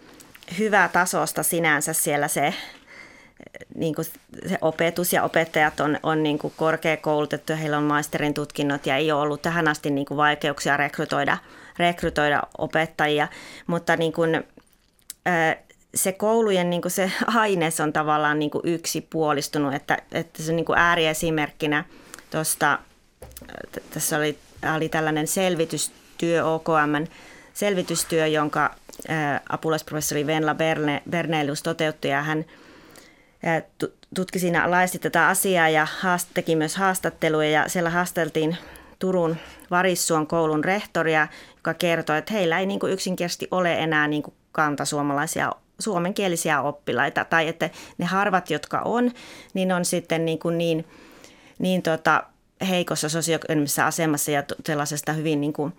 [0.58, 2.54] hyvää tasosta sinänsä siellä se,
[3.74, 4.04] niin kuin
[4.48, 8.96] se opetus ja opettajat on, on niin kuin korkeakoulutettu ja heillä on maisterin tutkinnot ja
[8.96, 11.38] ei ole ollut tähän asti niin kuin vaikeuksia rekrytoida,
[11.78, 13.28] rekrytoida opettajia,
[13.66, 14.44] mutta niin kuin,
[15.94, 20.56] se koulujen niin kuin se aines on tavallaan niin kuin yksipuolistunut, että, että se on
[20.56, 21.84] niin kuin ääriesimerkkinä
[22.30, 22.78] tuosta,
[23.90, 24.38] tässä oli,
[24.76, 27.04] oli tällainen selvitystyö OKM
[27.58, 28.74] selvitystyö, jonka
[29.48, 32.44] apulaisprofessori Venla Berne, Bernelius toteutti ja hän
[34.14, 35.86] tutki siinä laajasti tätä asiaa ja
[36.34, 38.56] teki myös haastatteluja ja siellä haasteltiin
[38.98, 39.36] Turun
[39.70, 44.34] Varissuon koulun rehtoria, joka kertoi, että heillä ei niin kuin yksinkertaisesti ole enää niin kuin
[44.52, 47.24] kantasuomalaisia suomenkielisiä oppilaita.
[47.24, 49.10] Tai että ne harvat, jotka on,
[49.54, 50.84] niin on sitten niin, kuin niin,
[51.58, 52.24] niin tota,
[52.68, 55.72] heikossa sosioekonomisessa asemassa ja sellaisesta hyvin niin kuin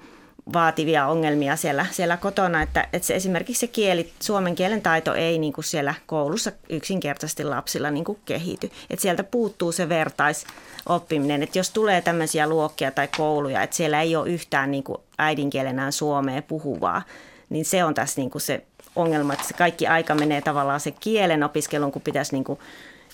[0.54, 5.40] vaativia ongelmia siellä, siellä kotona, että, että se, esimerkiksi se kieli, suomen kielen taito ei
[5.40, 8.72] niin kuin siellä koulussa yksinkertaisesti lapsilla niin kuin kehity.
[8.90, 14.16] Että sieltä puuttuu se vertaisoppiminen, että jos tulee tämmöisiä luokkia tai kouluja, että siellä ei
[14.16, 17.02] ole yhtään niin kuin äidinkielenään suomea puhuvaa,
[17.50, 18.64] niin se on tässä niin kuin se
[18.96, 22.60] ongelma, että se kaikki aika menee tavallaan se kielen opiskeluun, kun pitäisi niin kuin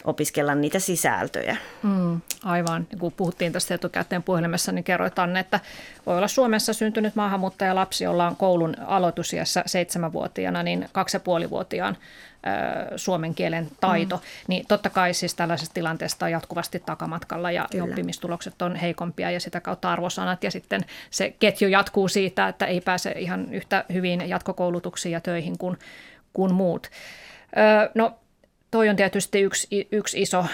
[0.05, 1.57] opiskella niitä sisältöjä.
[1.83, 2.87] Mm, aivan.
[2.99, 5.59] Kun puhuttiin tästä etukäteen puhelimessa, niin kerroit Anne, että
[6.05, 11.97] voi olla Suomessa syntynyt maahanmuuttajalapsi, jolla on koulun aloitusiässä seitsemänvuotiaana, niin kaksi ja puolivuotiaan
[12.95, 14.21] suomen kielen taito, mm.
[14.47, 17.83] niin totta kai siis tällaisesta tilanteesta on jatkuvasti takamatkalla ja Kyllä.
[17.83, 22.81] oppimistulokset on heikompia ja sitä kautta arvosanat ja sitten se ketju jatkuu siitä, että ei
[22.81, 25.77] pääse ihan yhtä hyvin jatkokoulutuksiin ja töihin kuin,
[26.33, 26.89] kuin muut.
[27.95, 28.19] No
[28.71, 30.45] toi on tietysti yksi, yksi iso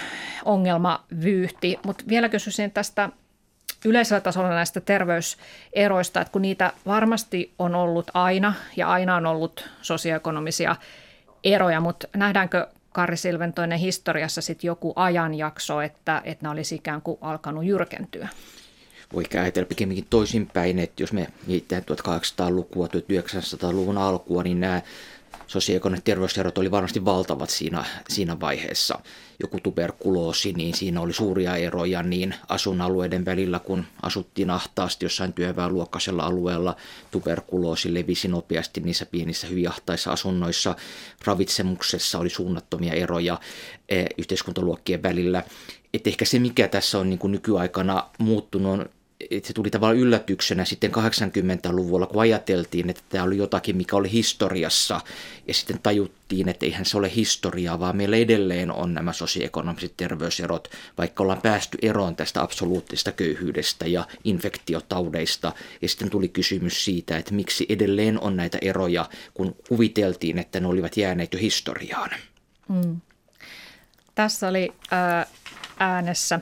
[0.46, 3.10] ongelma vyyhti, mutta vielä kysyisin tästä
[3.86, 9.70] yleisellä tasolla näistä terveyseroista, että kun niitä varmasti on ollut aina ja aina on ollut
[9.82, 10.76] sosioekonomisia
[11.44, 17.18] eroja, mutta nähdäänkö Karri Silventoinen historiassa sitten joku ajanjakso, että, että ne olisi ikään kuin
[17.22, 18.28] alkanut jyrkentyä?
[19.14, 24.82] Voi ajatella pikemminkin toisinpäin, että jos me mietitään 1800-lukua, 1900-luvun alkua, niin nämä
[25.52, 29.00] sosioekonomiset terveyserot oli varmasti valtavat siinä, siinä vaiheessa.
[29.40, 36.24] Joku tuberkuloosi, niin siinä oli suuria eroja niin asuinalueiden välillä, kun asuttiin ahtaasti jossain työväenluokkaisella
[36.24, 36.76] alueella.
[37.12, 40.76] Tuberkuloosi levisi nopeasti niissä pienissä hyvin ahtaissa asunnoissa.
[41.26, 43.40] Ravitsemuksessa oli suunnattomia eroja
[43.90, 45.44] e, yhteiskuntaluokkien välillä.
[45.94, 48.90] Et ehkä se, mikä tässä on niin kuin nykyaikana muuttunut, on
[49.30, 54.12] että se tuli tavallaan yllätyksenä sitten 80-luvulla, kun ajateltiin, että tämä oli jotakin, mikä oli
[54.12, 55.02] historiassa,
[55.48, 60.68] ja sitten tajuttiin, että eihän se ole historiaa, vaan meillä edelleen on nämä sosioekonomiset terveyserot,
[60.98, 67.34] vaikka ollaan päästy eroon tästä absoluuttisesta köyhyydestä ja infektiotaudeista, ja sitten tuli kysymys siitä, että
[67.34, 72.10] miksi edelleen on näitä eroja, kun kuviteltiin, että ne olivat jääneet jo historiaan.
[72.70, 73.02] Hmm.
[74.16, 75.28] Tässä oli ää,
[75.80, 76.40] äänessä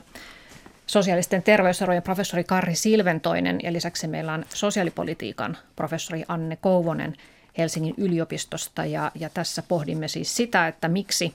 [0.90, 7.16] sosiaalisten terveyserojen professori Karri Silventoinen ja lisäksi meillä on sosiaalipolitiikan professori Anne Kouvonen
[7.58, 11.34] Helsingin yliopistosta ja, ja tässä pohdimme siis sitä, että miksi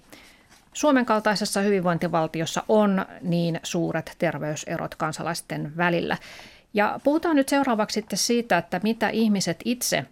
[0.73, 6.17] Suomen kaltaisessa hyvinvointivaltiossa on niin suuret terveyserot kansalaisten välillä.
[6.73, 10.05] Ja puhutaan nyt seuraavaksi sitten siitä, että mitä ihmiset itse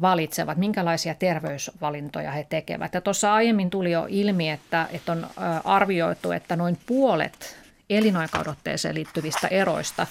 [0.00, 2.94] valitsevat, minkälaisia terveysvalintoja he tekevät.
[2.94, 5.26] Ja tuossa aiemmin tuli jo ilmi, että, että on
[5.64, 10.06] arvioitu, että noin puolet elinaikaodotteeseen liittyvistä eroista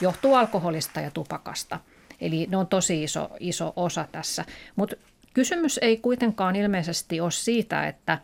[0.00, 1.80] johtuu alkoholista ja tupakasta.
[2.20, 4.44] Eli ne on tosi iso, iso osa tässä.
[4.76, 4.96] Mutta
[5.34, 8.18] kysymys ei kuitenkaan ilmeisesti ole siitä, että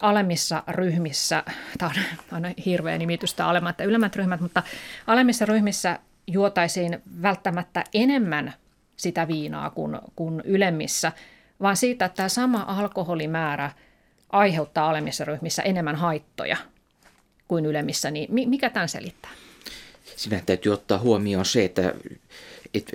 [0.00, 1.44] alemmissa ryhmissä,
[1.78, 4.62] tämä on aina hirveä nimitys alemmat että ylemmät ryhmät, mutta
[5.06, 8.54] alemmissa ryhmissä juotaisiin välttämättä enemmän
[8.96, 11.12] sitä viinaa kuin, kuin ylemmissä,
[11.62, 13.70] vaan siitä, että tämä sama alkoholimäärä
[14.30, 16.56] aiheuttaa alemmissa ryhmissä enemmän haittoja
[17.52, 19.30] kuin ylemmissä, niin mikä tämän selittää?
[20.16, 21.94] Sinä täytyy ottaa huomioon se, että,
[22.74, 22.92] että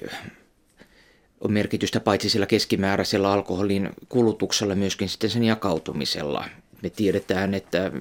[1.41, 6.45] on merkitystä paitsi sillä keskimääräisellä alkoholin kulutuksella, myöskin sitten sen jakautumisella
[6.81, 7.91] me tiedetään, että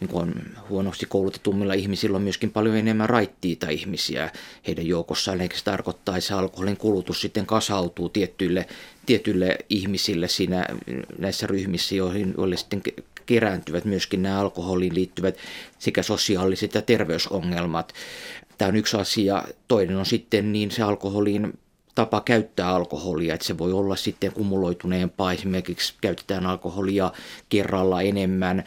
[0.00, 0.34] niin kuin on
[0.68, 4.30] huonosti koulutetummilla ihmisillä on myöskin paljon enemmän raittiita ihmisiä
[4.66, 8.66] heidän joukossaan, eikä se tarkoittaa, että se alkoholin kulutus sitten kasautuu tiettyille,
[9.06, 10.66] tietyille ihmisille siinä,
[11.18, 12.82] näissä ryhmissä, joihin, joille sitten
[13.26, 15.36] kerääntyvät myöskin nämä alkoholiin liittyvät
[15.78, 17.92] sekä sosiaaliset ja terveysongelmat.
[18.58, 19.42] Tämä on yksi asia.
[19.68, 21.58] Toinen on sitten niin se alkoholin
[21.98, 27.12] tapa käyttää alkoholia, että se voi olla sitten kumuloituneempaa, esimerkiksi käytetään alkoholia
[27.48, 28.64] kerralla enemmän,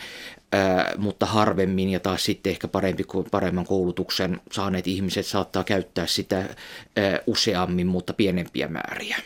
[0.98, 6.56] mutta harvemmin ja taas sitten ehkä parempi, paremman koulutuksen saaneet ihmiset saattaa käyttää sitä
[7.28, 9.18] useammin, mutta pienempiä määriä.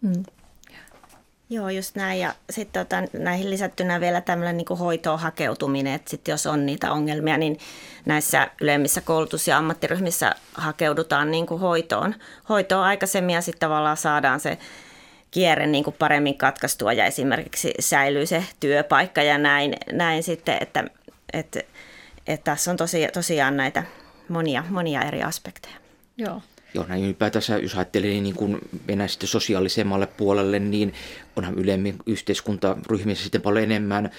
[0.00, 0.22] Mm.
[1.50, 2.20] Joo, just näin.
[2.20, 6.92] Ja sitten tota, näihin lisättynä vielä tämmöinen niin hoitoon hakeutuminen, että sitten jos on niitä
[6.92, 7.58] ongelmia, niin
[8.04, 12.14] näissä ylemmissä koulutus- ja ammattiryhmissä hakeudutaan niin kuin hoitoon,
[12.48, 14.58] hoitoon aikaisemmin ja sitten tavallaan saadaan se
[15.30, 20.84] kierre niin kuin paremmin katkaistua ja esimerkiksi säilyy se työpaikka ja näin, näin sitten, että,
[21.32, 21.60] että,
[22.26, 23.82] että tässä on tosi, tosiaan näitä
[24.28, 25.74] monia, monia eri aspekteja.
[26.16, 26.42] Joo.
[26.74, 30.94] Joo, näin ylipäätänsä, jos ajattelee niin kuin mennään sitten sosiaalisemmalle puolelle, niin
[31.36, 34.10] onhan ylemmin yhteiskuntaryhmissä sitten paljon enemmän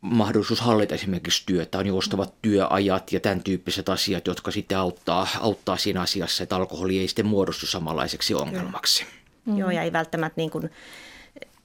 [0.00, 5.76] mahdollisuus hallita esimerkiksi työtä, on joustavat työajat ja tämän tyyppiset asiat, jotka sitten auttaa, auttaa
[5.76, 9.04] siinä asiassa, että alkoholi ei sitten muodostu samanlaiseksi ongelmaksi.
[9.44, 9.58] Mm.
[9.58, 10.70] Joo, ja ei välttämättä niin kuin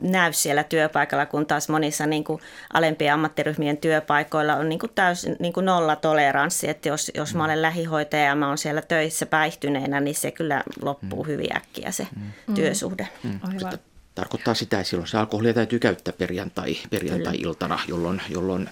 [0.01, 2.41] näy siellä työpaikalla, kun taas monissa niin kuin
[2.73, 7.45] alempien ammattiryhmien työpaikoilla on niin kuin täysin niin kuin nolla toleranssi, että jos, jos mä
[7.45, 11.27] olen lähihoitaja ja mä olen siellä töissä päihtyneenä, niin se kyllä loppuu mm.
[11.27, 12.53] hyvin äkkiä se mm.
[12.53, 13.07] työsuhde.
[13.23, 13.39] Mm.
[13.43, 13.79] Aivan.
[14.15, 18.69] Tarkoittaa sitä, että silloin se alkoholia täytyy käyttää perjantai, perjantai-iltana, jolloin, jolloin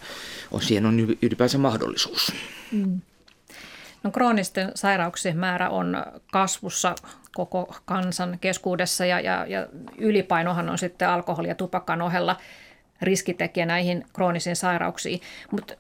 [0.52, 2.34] on, siihen on ylipäänsä mahdollisuus.
[2.72, 3.02] Mm.
[4.04, 6.96] No, kroonisten sairauksien määrä on kasvussa
[7.36, 12.38] koko kansan keskuudessa ja, ja, ja ylipainohan on sitten alkoholi- ja tupakan ohella
[13.02, 15.22] riskitekijä näihin kroonisiin sairauksiin.
[15.52, 15.74] Mutta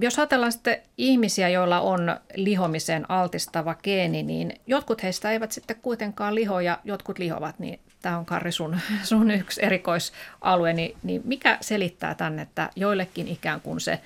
[0.00, 6.34] jos ajatellaan sitten ihmisiä, joilla on lihomiseen altistava geeni, niin jotkut heistä eivät sitten kuitenkaan
[6.34, 11.58] liho ja jotkut lihovat, niin tämä on Karri sun, sun yksi erikoisalue, niin, niin mikä
[11.60, 14.00] selittää tänne, että joillekin ikään kuin se,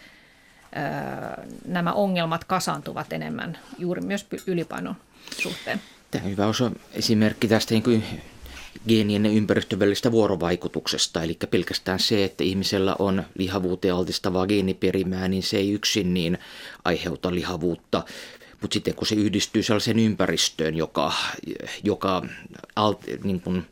[1.64, 4.96] nämä ongelmat kasaantuvat enemmän juuri myös ylipainon
[5.42, 5.80] suhteen?
[6.10, 8.04] Tämä on hyvä osa esimerkki tästä niin kuin
[8.88, 11.22] geenien ja ympäristön välistä vuorovaikutuksesta.
[11.22, 16.38] Eli pelkästään se, että ihmisellä on lihavuuteen altistavaa geeniperimää, niin se ei yksin niin
[16.84, 18.04] aiheuta lihavuutta.
[18.60, 21.12] Mutta sitten kun se yhdistyy sellaiseen ympäristöön, joka,
[21.84, 22.22] joka
[22.76, 23.66] alt, niin kuin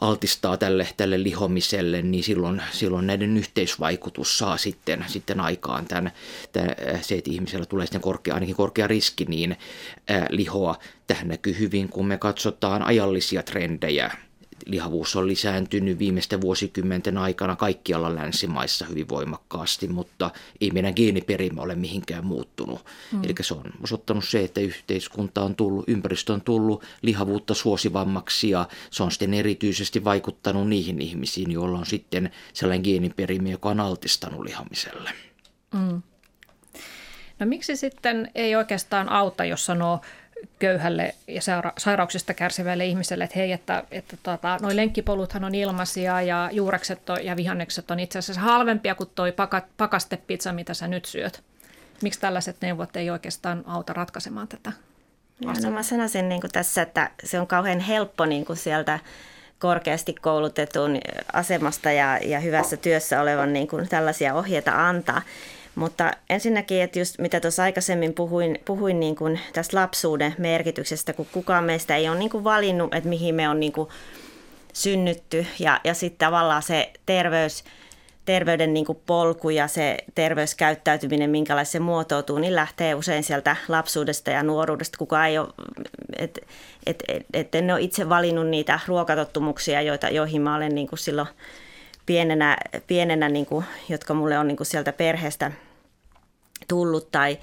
[0.00, 6.12] altistaa tälle, tälle lihomiselle, niin silloin, silloin näiden yhteisvaikutus saa sitten, sitten aikaan tämän,
[6.52, 9.56] tämän, se, että ihmisellä tulee sitten korkea, ainakin korkea riski niin
[10.08, 10.78] ää, lihoa.
[11.06, 14.10] Tähän näkyy hyvin, kun me katsotaan ajallisia trendejä
[14.66, 21.74] lihavuus on lisääntynyt viimeisten vuosikymmenten aikana kaikkialla länsimaissa hyvin voimakkaasti, mutta ei meidän geeniperimä ole
[21.74, 22.86] mihinkään muuttunut.
[23.12, 23.24] Mm.
[23.24, 28.68] Eli se on osoittanut se, että yhteiskunta on tullut, ympäristö on tullut lihavuutta suosivammaksi ja
[28.90, 34.40] se on sitten erityisesti vaikuttanut niihin ihmisiin, joilla on sitten sellainen geeniperimä, joka on altistanut
[34.40, 35.10] lihamiselle.
[35.74, 36.02] Mm.
[37.38, 40.00] No miksi sitten ei oikeastaan auta, jos sanoo
[40.58, 41.40] köyhälle ja
[41.78, 47.24] sairauksista kärsivälle ihmiselle, että hei, että, että tota, noi lenkkipoluthan on ilmaisia ja juurekset on,
[47.24, 49.34] ja vihannekset on itse asiassa halvempia kuin toi
[49.76, 51.42] pakastepizza, mitä sä nyt syöt.
[52.02, 54.72] Miksi tällaiset neuvot ei oikeastaan auta ratkaisemaan tätä
[55.40, 58.98] ja no mä sanoisin niin kuin tässä, että se on kauhean helppo niin kuin sieltä
[59.58, 61.00] korkeasti koulutetun
[61.32, 65.22] asemasta ja, ja hyvässä työssä olevan niin kuin tällaisia ohjeita antaa.
[65.76, 71.26] Mutta ensinnäkin, että just mitä tuossa aikaisemmin puhuin, puhuin niin kuin tästä lapsuuden merkityksestä, kun
[71.32, 73.88] kukaan meistä ei ole niin kuin valinnut, että mihin me on niin kuin
[74.72, 75.46] synnytty.
[75.58, 77.64] Ja, ja sitten tavallaan se terveys,
[78.24, 84.30] terveyden niin kuin polku ja se terveyskäyttäytyminen, minkälaista se muotoutuu, niin lähtee usein sieltä lapsuudesta
[84.30, 84.98] ja nuoruudesta.
[84.98, 85.48] Kukaan ei ole,
[86.18, 86.38] et,
[86.86, 90.98] et, et, et en ole itse valinnut niitä ruokatottumuksia, joita, joihin mä olen niin kuin
[90.98, 91.28] silloin
[92.06, 95.52] pienenä, pienenä niin kuin, jotka mulle on niin kuin sieltä perheestä–
[96.68, 97.38] tullut tai,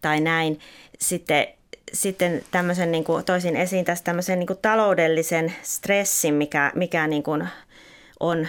[0.00, 0.60] tai näin.
[0.98, 1.46] Sitten
[1.92, 7.22] sitten tämmöisen niin kuin, toisin esiin tästä tämmöisen niin kuin taloudellisen stressin, mikä, mikä niin
[7.22, 7.48] kuin
[8.20, 8.48] on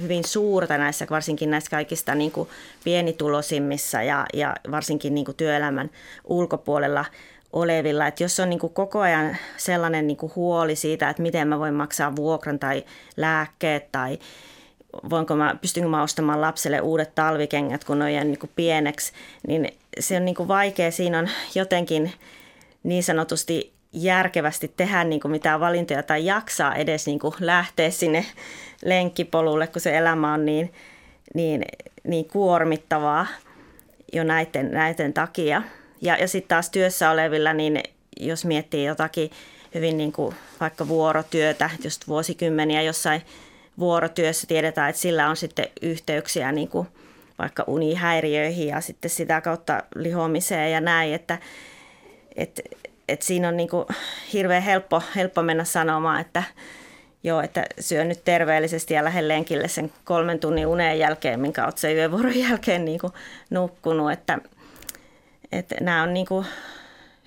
[0.00, 2.48] hyvin suurta näissä, varsinkin näissä kaikista niin kuin
[2.84, 5.90] pienitulosimmissa ja, ja varsinkin niin kuin työelämän
[6.24, 7.04] ulkopuolella
[7.52, 8.06] olevilla.
[8.06, 11.58] Että jos on niin kuin koko ajan sellainen niin kuin huoli siitä, että miten mä
[11.58, 12.84] voin maksaa vuokran tai
[13.16, 14.18] lääkkeet tai
[15.10, 19.12] voinko mä, pystynkö mä ostamaan lapselle uudet talvikengät, kun on jäänyt niin pieneksi,
[19.46, 20.90] niin se on niin kuin vaikea.
[20.90, 22.12] Siinä on jotenkin
[22.82, 28.26] niin sanotusti järkevästi tehdä niin kuin mitään valintoja tai jaksaa edes niin kuin lähteä sinne
[28.84, 30.72] lenkkipolulle, kun se elämä on niin,
[31.34, 31.64] niin,
[32.04, 33.26] niin kuormittavaa
[34.12, 35.62] jo näiden, näiden takia.
[36.00, 37.82] Ja, ja sitten taas työssä olevilla, niin
[38.20, 39.30] jos miettii jotakin
[39.74, 43.22] hyvin niin kuin vaikka vuorotyötä, just vuosikymmeniä jossain
[43.78, 46.88] vuorotyössä tiedetään, että sillä on sitten yhteyksiä niin kuin
[47.38, 51.38] vaikka unihäiriöihin ja sitten sitä kautta lihomiseen ja näin, että,
[52.36, 52.62] että,
[53.08, 53.86] että siinä on niin kuin
[54.32, 56.42] hirveän helppo, helppo mennä sanomaan, että
[57.22, 61.78] joo, että syö nyt terveellisesti ja lähde lenkille sen kolmen tunnin unen jälkeen, minkä olet
[61.78, 63.12] sen yövuoron jälkeen niin kuin
[63.50, 64.38] nukkunut, että,
[65.52, 66.46] että nämä on niin kuin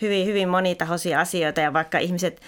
[0.02, 2.42] hyvin, hyvin monitahoisia asioita ja vaikka ihmiset,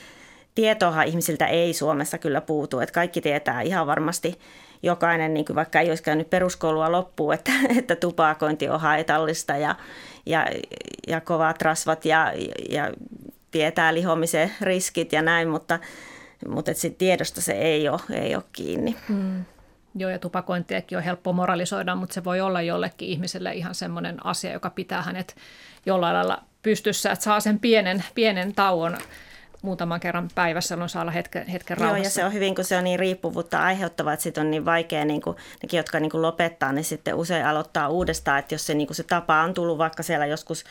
[0.55, 4.39] tietoahan ihmisiltä ei Suomessa kyllä puutu, että kaikki tietää ihan varmasti
[4.83, 9.75] jokainen, niin kuin vaikka ei olisi käynyt peruskoulua loppuun, että, että tupakointi on haitallista ja,
[10.25, 10.47] ja,
[11.07, 12.33] ja kovat rasvat ja,
[12.69, 12.91] ja
[13.51, 15.79] tietää lihomisen riskit ja näin, mutta,
[16.47, 18.95] mutta että tiedosta se ei ole, ei ole kiinni.
[19.09, 19.45] Hmm.
[19.95, 24.53] Joo, ja tupakointiakin on helppo moralisoida, mutta se voi olla jollekin ihmiselle ihan semmoinen asia,
[24.53, 25.35] joka pitää hänet
[25.85, 28.97] jollain lailla pystyssä, että saa sen pienen, pienen tauon
[29.63, 31.97] muutaman kerran päivässä, jolloin saa olla hetken, hetken rauhassa.
[31.97, 34.65] Joo, ja se on hyvin, kun se on niin riippuvuutta aiheuttava, että sit on niin
[34.65, 38.65] vaikea, niin kuin, nekin, jotka niin kuin lopettaa, niin sitten usein aloittaa uudestaan, että jos
[38.65, 40.63] se, niin kuin se tapa on tullut vaikka siellä joskus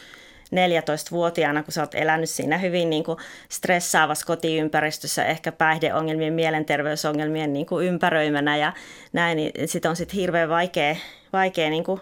[0.55, 7.67] 14-vuotiaana, kun sä oot elänyt siinä hyvin niin kuin stressaavassa kotiympäristössä, ehkä päihdeongelmien, mielenterveysongelmien niin
[7.67, 8.73] kuin ympäröimänä ja
[9.13, 10.97] näin, niin sit on sitten hirveän vaikea,
[11.33, 12.01] vaikea niin kuin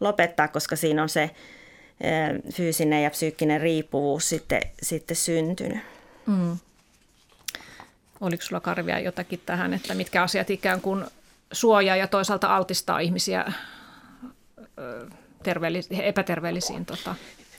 [0.00, 1.30] lopettaa, koska siinä on se
[2.52, 5.78] fyysinen ja psyykkinen riippuvuus sitten, sitten syntynyt.
[6.30, 6.58] Mm.
[8.20, 11.04] Oliko sulla Karvia jotakin tähän, että mitkä asiat ikään kuin
[11.52, 13.52] suojaa ja toisaalta altistaa ihmisiä
[15.42, 17.14] terveellis- epäterveellisiin tota,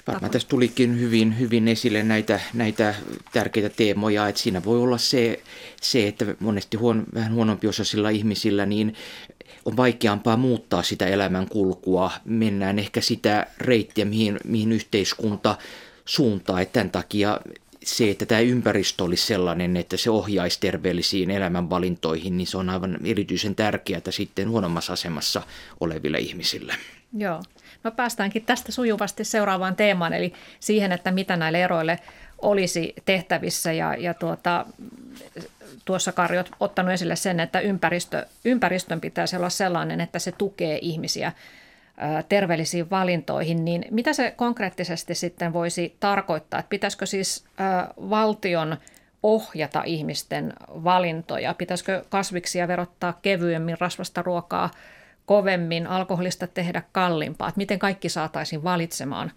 [0.08, 2.96] Varmaan tässä tulikin hyvin, hyvin esille näitä, näitä
[3.34, 5.40] tärkeitä teemoja, että siinä voi olla se,
[5.82, 8.96] se että monesti huon, vähän huonompiosaisilla ihmisillä niin
[9.66, 12.12] on vaikeampaa muuttaa sitä elämän kulkua.
[12.26, 15.58] Mennään ehkä sitä reittiä, mihin, mihin yhteiskunta
[16.06, 16.62] suuntaa.
[16.62, 17.40] Että tämän takia
[17.84, 22.98] se, että tämä ympäristö olisi sellainen, että se ohjaisi terveellisiin elämänvalintoihin, niin se on aivan
[23.06, 25.42] erityisen tärkeää sitten huonommassa asemassa
[25.80, 26.76] oleville ihmisille.
[27.18, 27.42] Joo.
[27.84, 32.00] No päästäänkin tästä sujuvasti seuraavaan teemaan, eli siihen, että mitä näille eroille
[32.42, 33.72] olisi tehtävissä.
[33.72, 34.66] Ja, ja tuota,
[35.86, 40.80] tuossa Kari on ottanut esille sen, että ympäristö, ympäristön pitäisi olla sellainen, että se tukee
[40.82, 41.32] ihmisiä
[42.30, 46.60] terveellisiin valintoihin, niin mitä se konkreettisesti sitten voisi tarkoittaa?
[46.60, 47.46] Että pitäisikö siis
[48.10, 48.78] valtion
[49.24, 51.54] ohjata ihmisten valintoja?
[51.54, 54.70] Pitäisikö kasviksia verottaa kevyemmin, rasvasta ruokaa
[55.26, 57.48] kovemmin, alkoholista tehdä kalliimpaa?
[57.48, 59.32] Että miten kaikki saataisiin valitsemaan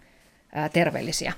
[0.73, 1.33] terveellisiä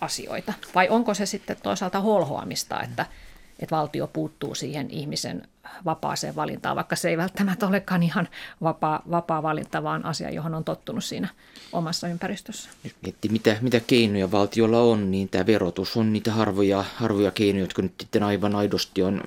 [0.00, 0.52] asioita?
[0.74, 3.06] Vai onko se sitten toisaalta holhoamista, että–
[3.60, 5.42] että valtio puuttuu siihen ihmisen
[5.84, 8.28] vapaaseen valintaan, vaikka se ei välttämättä olekaan ihan
[8.62, 11.28] vapaa, vapaa valinta, vaan asia, johon on tottunut siinä
[11.72, 12.70] omassa ympäristössä.
[13.02, 17.82] Mietti, mitä, mitä keinoja valtiolla on, niin tämä verotus on niitä harvoja, harvoja keinoja, jotka
[17.82, 19.22] nyt sitten aivan aidosti on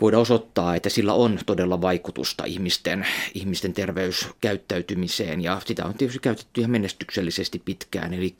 [0.00, 5.42] voida osoittaa, että sillä on todella vaikutusta ihmisten, ihmisten terveyskäyttäytymiseen.
[5.42, 8.14] Ja sitä on tietysti käytetty ihan menestyksellisesti pitkään.
[8.14, 8.34] Eli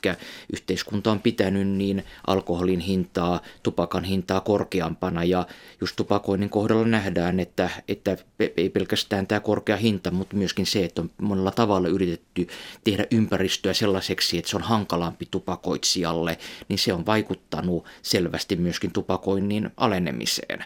[0.53, 5.23] yhteiskunta on pitänyt niin alkoholin hintaa, tupakan hintaa korkeampana.
[5.23, 5.47] Ja
[5.81, 8.17] just tupakoinnin kohdalla nähdään, että, että
[8.57, 12.47] ei pelkästään tämä korkea hinta, mutta myöskin se, että on monella tavalla yritetty
[12.83, 16.37] tehdä ympäristöä sellaiseksi, että se on hankalampi tupakoitsijalle,
[16.69, 20.65] niin se on vaikuttanut selvästi myöskin tupakoinnin alenemiseen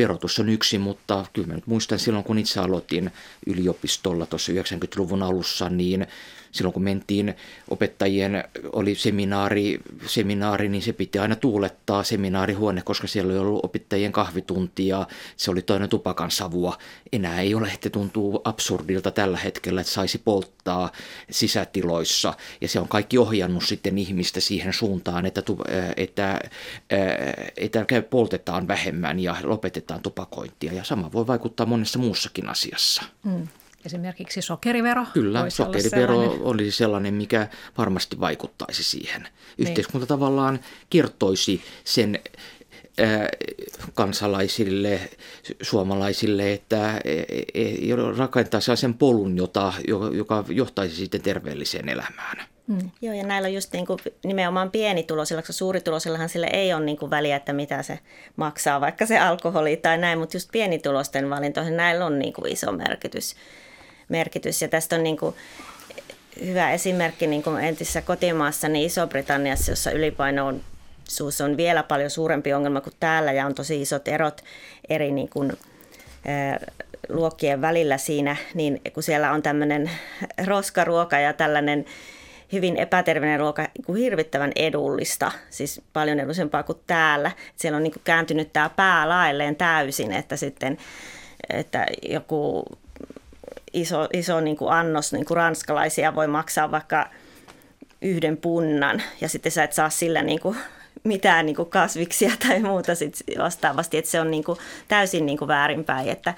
[0.00, 3.10] verotus on yksi, mutta kyllä mä nyt muistan silloin, kun itse aloitin
[3.46, 6.06] yliopistolla tuossa 90-luvun alussa, niin
[6.52, 7.34] silloin kun mentiin
[7.70, 14.12] opettajien, oli seminaari, seminaari, niin se piti aina tuulettaa seminaarihuone, koska siellä oli ollut opettajien
[14.12, 16.78] kahvitunti ja se oli toinen tupakan savua.
[17.12, 20.92] Enää ei ole, että tuntuu absurdilta tällä hetkellä, että saisi polttaa
[21.30, 25.42] sisätiloissa ja se on kaikki ohjannut sitten ihmistä siihen suuntaan, että,
[25.96, 26.40] että,
[27.56, 33.02] että, että poltetaan vähemmän ja lopetetaan tupakointia ja sama voi vaikuttaa monessa muussakin asiassa.
[33.24, 33.48] Hmm.
[33.86, 35.06] Esimerkiksi sokerivero.
[35.12, 39.22] Kyllä, sokerivero olisi sellainen, mikä varmasti vaikuttaisi siihen.
[39.22, 39.30] Niin.
[39.68, 40.08] Yhteiskunta niin.
[40.08, 40.60] tavallaan
[40.90, 42.18] kertoisi sen
[43.94, 45.00] kansalaisille,
[45.62, 47.12] suomalaisille, että e,
[47.54, 49.72] e, rakentaa sen polun, jota,
[50.12, 52.42] joka johtaisi sitten terveelliseen elämään.
[52.66, 52.90] Mm.
[53.02, 56.96] Joo, ja näillä on just niin kuin nimenomaan pienituloisilla, koska suurituloisillahan sille ei ole niin
[56.96, 57.98] kuin väliä, että mitä se
[58.36, 62.72] maksaa, vaikka se alkoholi tai näin, mutta just pienitulosten valintoihin näillä on niin kuin iso
[62.72, 63.36] merkitys.
[64.10, 64.62] Merkitys.
[64.62, 65.34] Ja tästä on niin kuin
[66.44, 70.60] hyvä esimerkki niin kuin entisessä kotimaassa, niin Iso-Britanniassa, jossa ylipaino on
[71.04, 74.44] suus on vielä paljon suurempi ongelma kuin täällä ja on tosi isot erot
[74.88, 75.52] eri niin kuin,
[77.08, 79.90] luokkien välillä siinä, niin kun siellä on tämmöinen
[80.46, 81.84] roskaruoka ja tällainen
[82.52, 87.30] hyvin epäterveinen ruoka kuin hirvittävän edullista, siis paljon edullisempaa kuin täällä.
[87.56, 90.78] Siellä on niin kuin kääntynyt tämä pää lailleen täysin, että sitten
[91.50, 92.64] että joku
[93.72, 97.10] iso, iso niin kuin annos niin kuin ranskalaisia voi maksaa vaikka
[98.02, 100.56] yhden punnan ja sitten sä et saa sillä niin kuin
[101.04, 104.58] mitään niin kuin kasviksia tai muuta sit vastaavasti, että se on niin kuin
[104.88, 106.34] täysin niin kuin väärinpäin, että,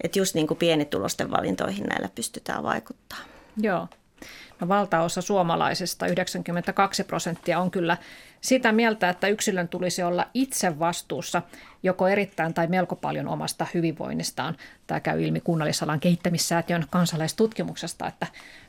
[0.00, 3.18] että just niin kuin pienitulosten valintoihin näillä pystytään vaikuttaa.
[3.56, 3.88] Joo.
[4.60, 7.96] No valtaosa suomalaisista, 92 prosenttia, on kyllä
[8.40, 11.42] sitä mieltä, että yksilön tulisi olla itse vastuussa
[11.84, 14.56] joko erittäin tai melko paljon omasta hyvinvoinnistaan.
[14.86, 18.26] Tämä käy ilmi kunnallisalan kehittämissäätiön kansalaistutkimuksesta, että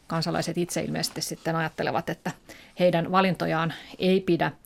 [0.07, 2.31] kansalaiset itse ilmeisesti sitten ajattelevat, että
[2.79, 4.51] heidän valintojaan ei pidä–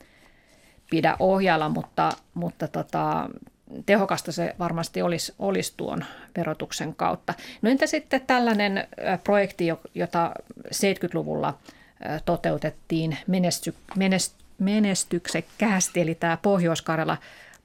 [0.90, 3.30] pidä ohjalla, mutta, mutta tota,
[3.86, 6.04] tehokasta se varmasti olisi, olisi tuon
[6.36, 7.34] verotuksen kautta.
[7.62, 8.88] No entä sitten tällainen
[9.24, 10.32] projekti, jota
[10.74, 11.58] 70-luvulla
[12.24, 17.16] toteutettiin menesty, menest, menestyksekkäästi, eli tämä Pohjois-Karjala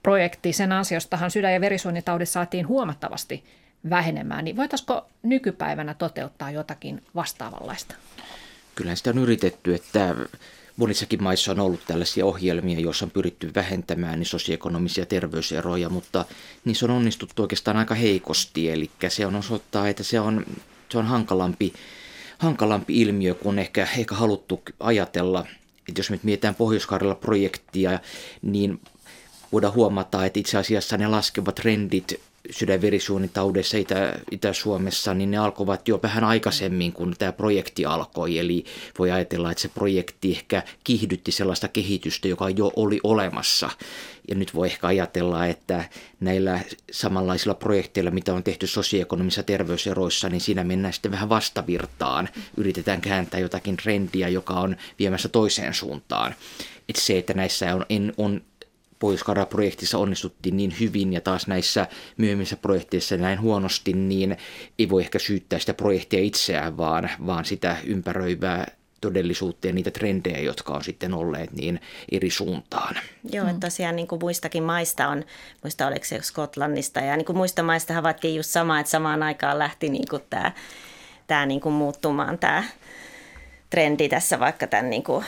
[0.06, 3.44] projekti, sen ansiostahan sydän- ja verisuonitaudit saatiin huomattavasti
[3.90, 7.96] vähenemään, niin voitaisiko nykypäivänä toteuttaa jotakin vastaavanlaista?
[8.76, 10.16] Kyllä sitä on yritetty, että
[10.78, 16.26] monissakin maissa on ollut tällaisia ohjelmia, joissa on pyritty vähentämään niin sosioekonomisia terveyseroja, mutta
[16.66, 18.70] niissä on onnistuttu oikeastaan aika heikosti.
[18.72, 20.46] Eli se on osoittaa, että se on,
[20.90, 21.74] se on hankalampi,
[22.38, 25.46] hankalampi ilmiö kuin ehkä, ehkä haluttu ajatella.
[25.90, 26.88] Että jos me mietitään pohjois
[27.22, 28.00] projektia,
[28.42, 28.80] niin
[29.52, 32.22] voidaan huomata, että itse asiassa ne laskevat trendit
[32.52, 38.40] sydänverisuonitaudeissa Itä, Itä-Suomessa, niin ne alkoivat jo vähän aikaisemmin, kun tämä projekti alkoi.
[38.40, 38.66] Eli
[39.00, 43.70] voi ajatella, että se projekti ehkä kiihdytti sellaista kehitystä, joka jo oli olemassa.
[44.28, 45.90] Ja nyt voi ehkä ajatella, että
[46.20, 46.60] näillä
[46.92, 52.30] samanlaisilla projekteilla, mitä on tehty sosioekonomisissa terveyseroissa, niin siinä mennään sitten vähän vastavirtaan.
[52.58, 56.36] Yritetään kääntää jotakin trendiä, joka on viemässä toiseen suuntaan.
[56.90, 57.86] Että se, että näissä on,
[58.18, 58.42] on
[59.00, 61.88] pohjois projektissa onnistuttiin niin hyvin ja taas näissä
[62.18, 64.38] myöhemmissä projekteissa näin huonosti, niin
[64.80, 68.66] ei voi ehkä syyttää sitä projektia itseään, vaan, vaan sitä ympäröivää
[69.02, 71.82] todellisuutta ja niitä trendejä, jotka on sitten olleet niin
[72.12, 72.96] eri suuntaan.
[73.32, 75.24] Joo, että tosiaan niin kuin muistakin maista on,
[75.64, 79.60] muista oliko se Skotlannista, ja niin kuin muista maista havaittiin just sama, että samaan aikaan
[79.60, 80.52] lähti niin kuin tämä,
[81.28, 82.64] tämä niin kuin muuttumaan tämä
[83.70, 85.26] trendi tässä vaikka tämän niin kuin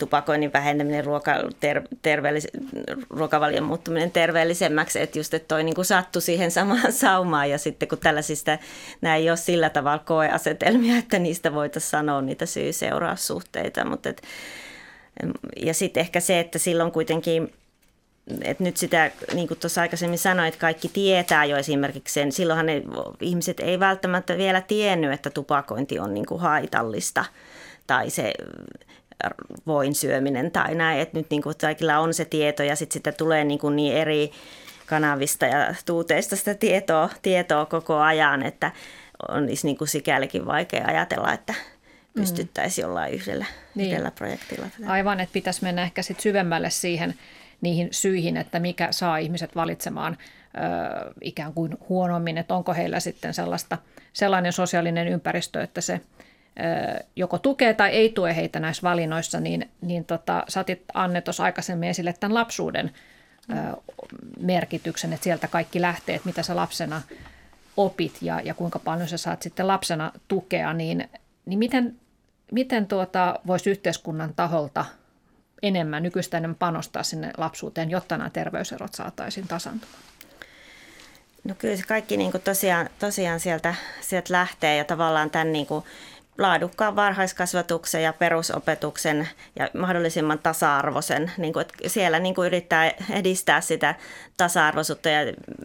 [0.00, 2.48] tupakoinnin väheneminen, ruoka, ter, terveellis,
[3.10, 7.88] ruokavalion muuttuminen terveellisemmäksi, että just että toi niin kuin sattui siihen samaan saumaan ja sitten
[7.88, 8.58] kun tällaisista,
[9.00, 14.22] nämä ei ole sillä tavalla koeasetelmia, että niistä voitaisiin sanoa niitä syy-seuraussuhteita, mutta et,
[15.56, 17.52] ja sitten ehkä se, että silloin kuitenkin
[18.42, 22.32] että nyt sitä, niin kuin tuossa aikaisemmin sanoin, että kaikki tietää jo esimerkiksi sen.
[22.32, 22.82] Silloinhan ne
[23.20, 27.24] ihmiset ei välttämättä vielä tiennyt, että tupakointi on niin kuin haitallista
[27.86, 28.32] tai se
[29.66, 33.12] voin syöminen tai näin, että nyt niin kuin kaikilla on se tieto ja sitten sitä
[33.12, 34.30] tulee niin, kuin niin eri
[34.86, 38.72] kanavista ja tuuteista sitä tietoa, tietoa koko ajan, että
[39.28, 42.20] on niin kuin sikälikin vaikea ajatella, että mm.
[42.20, 43.90] pystyttäisiin jollain yhdellä, niin.
[43.90, 44.66] yhdellä projektilla.
[44.86, 47.14] Aivan, että pitäisi mennä ehkä sit syvemmälle siihen
[47.60, 53.34] niihin syihin, että mikä saa ihmiset valitsemaan ö, ikään kuin huonommin, että onko heillä sitten
[53.34, 53.78] sellaista,
[54.12, 56.00] sellainen sosiaalinen ympäristö, että se–
[57.16, 61.88] joko tukee tai ei tue heitä näissä valinnoissa, niin, niin tota, saatit Anne tuossa aikaisemmin
[61.88, 62.90] esille tämän lapsuuden
[64.40, 67.02] merkityksen, että sieltä kaikki lähtee, että mitä sä lapsena
[67.76, 71.10] opit ja, ja kuinka paljon sä saat sitten lapsena tukea, niin,
[71.46, 71.96] niin miten,
[72.52, 74.84] miten tuota, voisi yhteiskunnan taholta
[75.62, 80.02] enemmän, nykyistä enemmän panostaa sinne lapsuuteen, jotta nämä terveyserot saataisiin tasantumaan?
[81.44, 85.66] No kyllä se kaikki niin kuin tosiaan, tosiaan sieltä, sieltä lähtee ja tavallaan tämän niin
[85.66, 85.84] kuin
[86.40, 91.32] laadukkaan varhaiskasvatuksen ja perusopetuksen ja mahdollisimman tasa-arvoisen.
[91.38, 93.94] Niin kuin, että siellä niin kuin yrittää edistää sitä
[94.36, 95.20] tasa-arvoisuutta ja,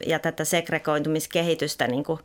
[0.07, 2.19] ja tätä segregoitumiskehitystä niin kuin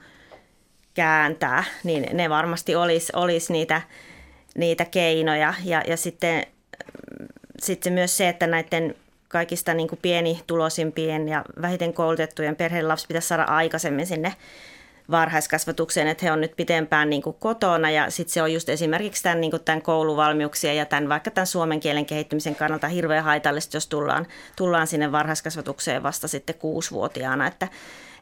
[0.94, 3.82] kääntää, niin ne varmasti olisi, olisi niitä,
[4.55, 5.55] niitä keinoja.
[5.64, 6.46] Ja, ja sitten,
[7.59, 8.94] sitten myös se, että näiden
[9.28, 14.34] kaikista niin kuin pienituloisimpien ja vähiten koulutettujen perheiden lapsi pitäisi saada aikaisemmin sinne
[15.11, 19.22] varhaiskasvatukseen, että he on nyt pitempään niin kuin kotona ja sitten se on just esimerkiksi
[19.22, 23.76] tämän, niin kuin tämän kouluvalmiuksia ja tämän, vaikka tämän suomen kielen kehittymisen kannalta hirveän haitallista,
[23.76, 27.68] jos tullaan, tullaan sinne varhaiskasvatukseen vasta sitten kuusivuotiaana, että,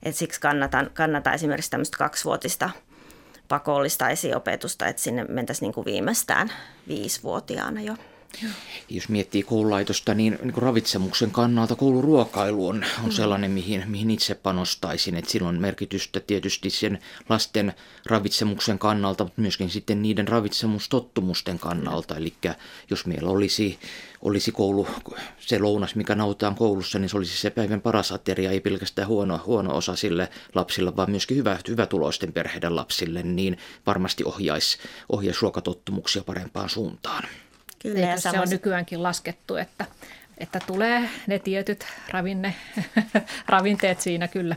[0.02, 2.70] että siksi kannatan, kannatan esimerkiksi tämmöistä kaksivuotista
[3.48, 6.52] pakollista esiopetusta, että sinne mentäisiin niin kuin viimeistään
[6.88, 7.94] viisivuotiaana jo.
[8.90, 15.16] Jos miettii koululaitosta, niin, niin ravitsemuksen kannalta kouluruokailu on, on sellainen, mihin, mihin itse panostaisin.
[15.16, 16.98] Et sillä on merkitystä tietysti sen
[17.28, 17.74] lasten
[18.06, 22.16] ravitsemuksen kannalta, mutta myöskin sitten niiden ravitsemustottumusten kannalta.
[22.16, 22.34] Eli
[22.90, 23.78] jos meillä olisi,
[24.22, 24.88] olisi koulu,
[25.38, 29.40] se lounas, mikä nautitaan koulussa, niin se olisi se päivän paras ateria, ei pelkästään huono,
[29.46, 36.24] huono osa sille lapsille, vaan myöskin hyvä, hyvätuloisten perheiden lapsille, niin varmasti ohjaisi, ohjaisi ruokatottumuksia
[36.24, 37.24] parempaan suuntaan.
[37.78, 39.84] Kyllä, ja se on nykyäänkin laskettu, että,
[40.38, 42.54] että tulee ne tietyt ravinne,
[43.48, 44.56] ravinteet siinä kyllä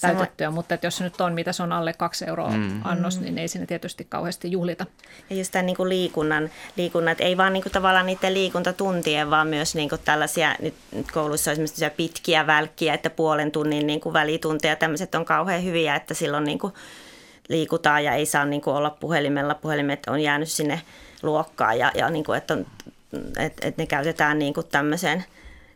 [0.00, 0.54] täytettyä, Sama.
[0.54, 2.80] mutta että jos se nyt on, mitä se on alle kaksi euroa mm.
[2.84, 4.86] annos, niin ei siinä tietysti kauheasti juhlita.
[5.30, 9.30] Ja just tämän niin kuin liikunnan, liikunnan, että ei vaan niin kuin tavallaan niiden liikuntatuntien,
[9.30, 10.74] vaan myös niin kuin tällaisia, nyt
[11.12, 15.96] kouluissa on esimerkiksi pitkiä välkkiä, että puolen tunnin niin kuin välitunteja, tämmöiset on kauhean hyviä,
[15.96, 16.72] että silloin niin kuin
[17.50, 20.80] liikutaan ja ei saa niin kuin olla puhelimella, puhelimet on jäänyt sinne
[21.22, 22.66] luokkaa ja, ja niin kuin, että, on,
[23.38, 25.24] että, että ne käytetään niin kuin tämmöiseen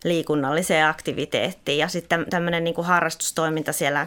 [0.04, 4.06] liikunnalliseen aktiviteettiin ja sitten tämmöinen niin kuin harrastustoiminta siellä,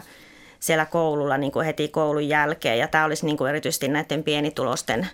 [0.60, 5.08] siellä koululla niin kuin heti koulun jälkeen ja tämä olisi niin kuin erityisesti näiden pienitulosten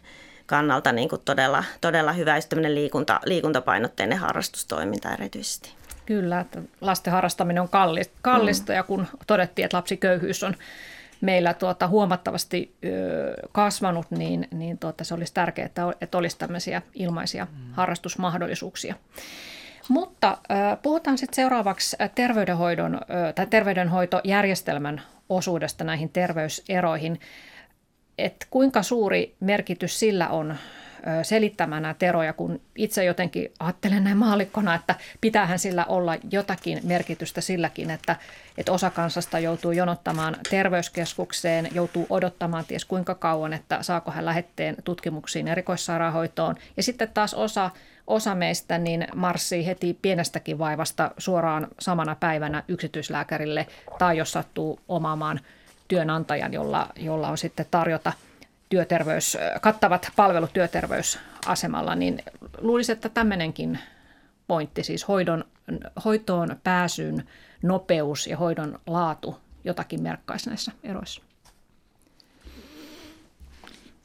[0.46, 5.72] kannalta niin kuin todella, todella hyvä just liikunta, liikuntapainotteinen harrastustoiminta erityisesti.
[6.06, 7.68] Kyllä, että lasten harrastaminen on
[8.22, 8.76] kallista mm.
[8.76, 10.56] ja kun todettiin, että lapsiköyhyys on
[11.24, 16.82] meillä tuota, huomattavasti ö, kasvanut, niin, niin tuota, se olisi tärkeää, että, että olisi tämmöisiä
[16.94, 17.72] ilmaisia mm.
[17.72, 18.94] harrastusmahdollisuuksia.
[19.88, 27.20] Mutta ö, puhutaan sitten seuraavaksi terveydenhoidon ö, tai terveydenhoitojärjestelmän osuudesta näihin terveyseroihin.
[28.18, 30.56] Et kuinka suuri merkitys sillä on
[31.22, 37.40] selittämään näitä eroja, kun itse jotenkin ajattelen näin maalikkona, että pitäähän sillä olla jotakin merkitystä
[37.40, 38.16] silläkin, että,
[38.58, 44.76] että osa kansasta joutuu jonottamaan terveyskeskukseen, joutuu odottamaan ties kuinka kauan, että saako hän lähetteen
[44.84, 46.56] tutkimuksiin erikoissairaanhoitoon.
[46.76, 47.70] Ja sitten taas osa,
[48.06, 53.66] osa meistä niin marssii heti pienestäkin vaivasta suoraan samana päivänä yksityislääkärille
[53.98, 55.40] tai jos sattuu omaamaan
[55.88, 58.12] työnantajan, jolla, jolla on sitten tarjota–
[58.74, 62.22] työterveys, kattavat palvelut työterveysasemalla, niin
[62.58, 63.78] luulisin, että tämmöinenkin
[64.46, 65.44] pointti, siis hoidon,
[66.04, 67.28] hoitoon pääsyn
[67.62, 71.22] nopeus ja hoidon laatu jotakin merkkaisi näissä eroissa.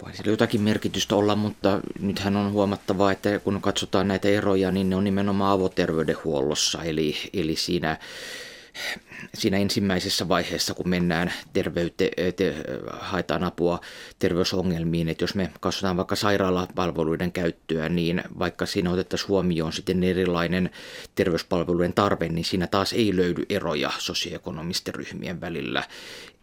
[0.04, 4.90] Voi sillä jotakin merkitystä olla, mutta nythän on huomattavaa, että kun katsotaan näitä eroja, niin
[4.90, 7.98] ne on nimenomaan avoterveydenhuollossa, eli, eli siinä
[9.34, 12.56] siinä ensimmäisessä vaiheessa, kun mennään terveyte, te,
[12.92, 13.80] haetaan apua
[14.20, 20.70] terveysongelmiin, että jos me katsotaan vaikka sairaalapalveluiden käyttöä, niin vaikka siinä otettaisiin huomioon sitten erilainen
[21.16, 25.84] terveyspalveluiden tarve, niin siinä taas ei löydy eroja sosioekonomisten ryhmien välillä.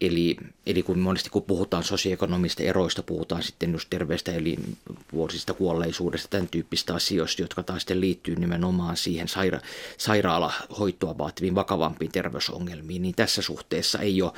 [0.00, 6.48] Eli, eli kun monesti kun puhutaan sosioekonomista eroista, puhutaan sitten just terveestä elinvuosista, kuolleisuudesta, tämän
[6.48, 9.60] tyyppistä asioista, jotka taas sitten liittyy nimenomaan siihen saira-
[9.98, 14.32] sairaalahoitoa vaativiin vakavampiin terveysongelmiin, niin tässä suhteessa ei ole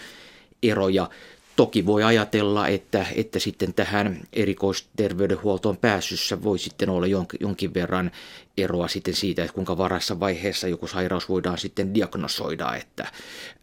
[0.62, 1.10] eroja.
[1.56, 7.06] Toki voi ajatella, että, että sitten tähän erikoisterveydenhuoltoon pääsyssä voi sitten olla
[7.40, 8.10] jonkin verran
[8.56, 13.06] eroa sitten siitä, että kuinka varassa vaiheessa joku sairaus voidaan sitten diagnosoida, että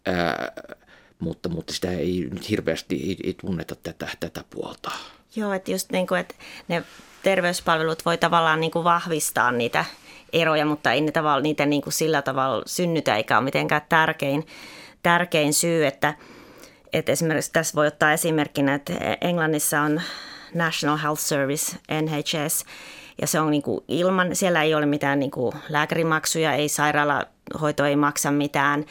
[0.06, 0.52] ää,
[1.18, 4.90] mutta, mutta sitä ei nyt hirveästi ei, ei tunneta tätä, tätä puolta.
[5.36, 6.34] Joo, että just niin kuin, että
[6.68, 6.82] ne
[7.22, 9.84] terveyspalvelut voi tavallaan niin kuin vahvistaa niitä
[10.32, 14.46] eroja, mutta ei ne tavalla, niitä niin kuin sillä tavalla synnytä eikä ole mitenkään tärkein,
[15.02, 16.14] tärkein syy, että,
[16.92, 20.00] että esimerkiksi tässä voi ottaa esimerkkinä, että Englannissa on
[20.54, 22.64] National Health Service, NHS,
[23.20, 27.84] ja se on niin kuin ilman, siellä ei ole mitään niin kuin lääkärimaksuja, ei sairaalahoito
[27.84, 28.84] ei maksa mitään,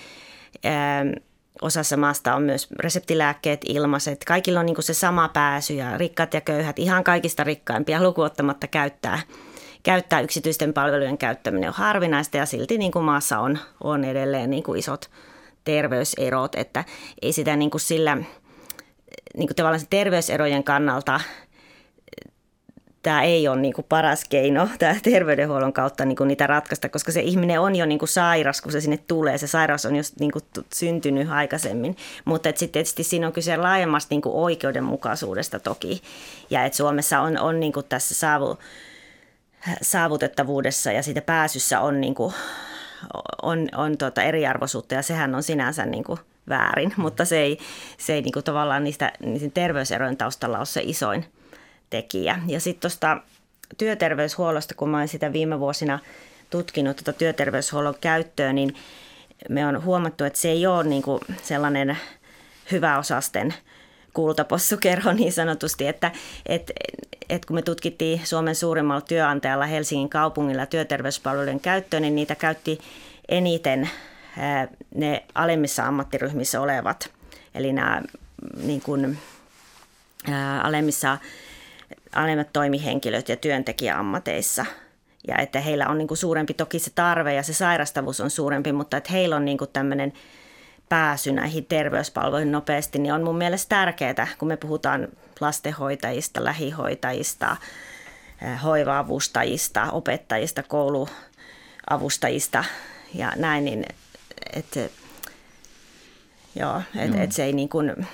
[1.62, 4.24] osassa maasta on myös reseptilääkkeet ilmaiset.
[4.24, 8.68] Kaikilla on niin kuin se sama pääsy ja rikkaat ja köyhät, ihan kaikista rikkaimpia lukuottamatta
[8.68, 9.20] käyttää,
[9.86, 14.64] käyttää yksityisten palvelujen käyttäminen on harvinaista ja silti niin kuin maassa on, on edelleen niin
[14.64, 15.10] kuin isot
[15.64, 16.84] terveyserot, että
[17.22, 21.20] ei sitä niin kuin sillä niin kuin tavallaan terveyserojen kannalta
[23.06, 27.12] tämä ei ole niin kuin paras keino tämä terveydenhuollon kautta niin kuin niitä ratkaista, koska
[27.12, 29.38] se ihminen on jo niin kuin sairas, kun se sinne tulee.
[29.38, 34.14] Se sairaus on jo niin kuin syntynyt aikaisemmin, mutta sitten tietysti siinä on kyse laajemmasta
[34.14, 36.02] niin kuin oikeudenmukaisuudesta toki.
[36.50, 38.58] Ja että Suomessa on, on niin kuin tässä saavu,
[39.82, 42.34] saavutettavuudessa ja siitä pääsyssä on, niin kuin,
[43.42, 47.60] on, on tuota eriarvoisuutta ja sehän on sinänsä niin kuin väärin, mutta se ei,
[47.98, 51.26] se ei niin kuin tavallaan niistä, niistä terveyserojen taustalla ole se isoin
[51.90, 52.40] tekijä.
[52.48, 53.18] Ja sitten tuosta
[53.78, 56.00] työterveyshuollosta, kun mä olen sitä viime vuosina
[56.50, 58.76] tutkinut tuota työterveyshuollon käyttöä, niin
[59.50, 61.98] me on huomattu, että se ei ole niin kuin sellainen
[62.72, 63.54] hyväosasten
[64.16, 66.12] kultapossukerho niin sanotusti, että
[66.46, 66.72] et,
[67.30, 72.80] et kun me tutkittiin Suomen suurimmalla työnantajalla Helsingin kaupungilla työterveyspalveluiden käyttöön, niin niitä käytti
[73.30, 73.90] eniten
[74.96, 77.10] ne alemmissa ammattiryhmissä olevat,
[77.56, 78.02] eli nämä
[78.64, 79.18] niin kuin,
[80.64, 81.18] alemmissa
[82.16, 84.66] alemmat toimihenkilöt ja työntekijäammateissa.
[85.28, 88.72] Ja että heillä on niin kuin suurempi toki se tarve ja se sairastavuus on suurempi,
[88.72, 90.14] mutta että heillä on niin kuin tämmöinen
[90.90, 95.08] pääsy näihin terveyspalveluihin nopeasti, niin on mun mielestä tärkeää, kun me puhutaan
[95.42, 97.58] lastenhoitajista, lähihoitajista,
[98.64, 102.64] hoiva-avustajista, opettajista, kouluavustajista
[103.14, 103.86] ja näin, niin
[104.54, 104.80] että
[106.56, 108.08] joo, et, et se ei niin kuin,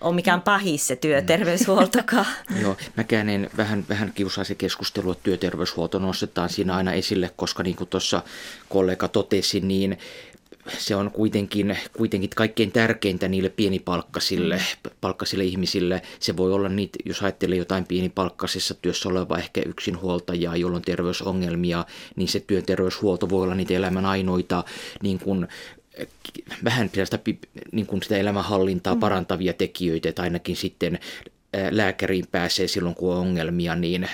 [0.00, 2.26] ole mikään pahis se työterveyshuoltokaan.
[2.62, 7.76] Joo, mä käännän vähän, vähän kiusaisen keskustelua, että työterveyshuolto nostetaan siinä aina esille, koska niin
[7.76, 8.22] kuin tuossa
[8.68, 9.98] kollega totesi, niin
[10.78, 14.90] se on kuitenkin, kuitenkin kaikkein tärkeintä niille pienipalkkasille mm.
[15.00, 16.02] palkkasille ihmisille.
[16.20, 21.84] Se voi olla niitä, jos ajattelee jotain pienipalkkaisessa työssä oleva ehkä yksinhuoltajaa, jolla on terveysongelmia,
[22.16, 24.64] niin se työterveyshuolto voi olla niitä elämän ainoita
[25.02, 25.48] niin kuin
[26.64, 27.18] vähän sitä,
[27.72, 29.00] niin kuin sitä elämänhallintaa mm.
[29.00, 30.98] parantavia tekijöitä, että ainakin sitten
[31.70, 34.08] lääkäriin pääsee silloin, kun on ongelmia, niin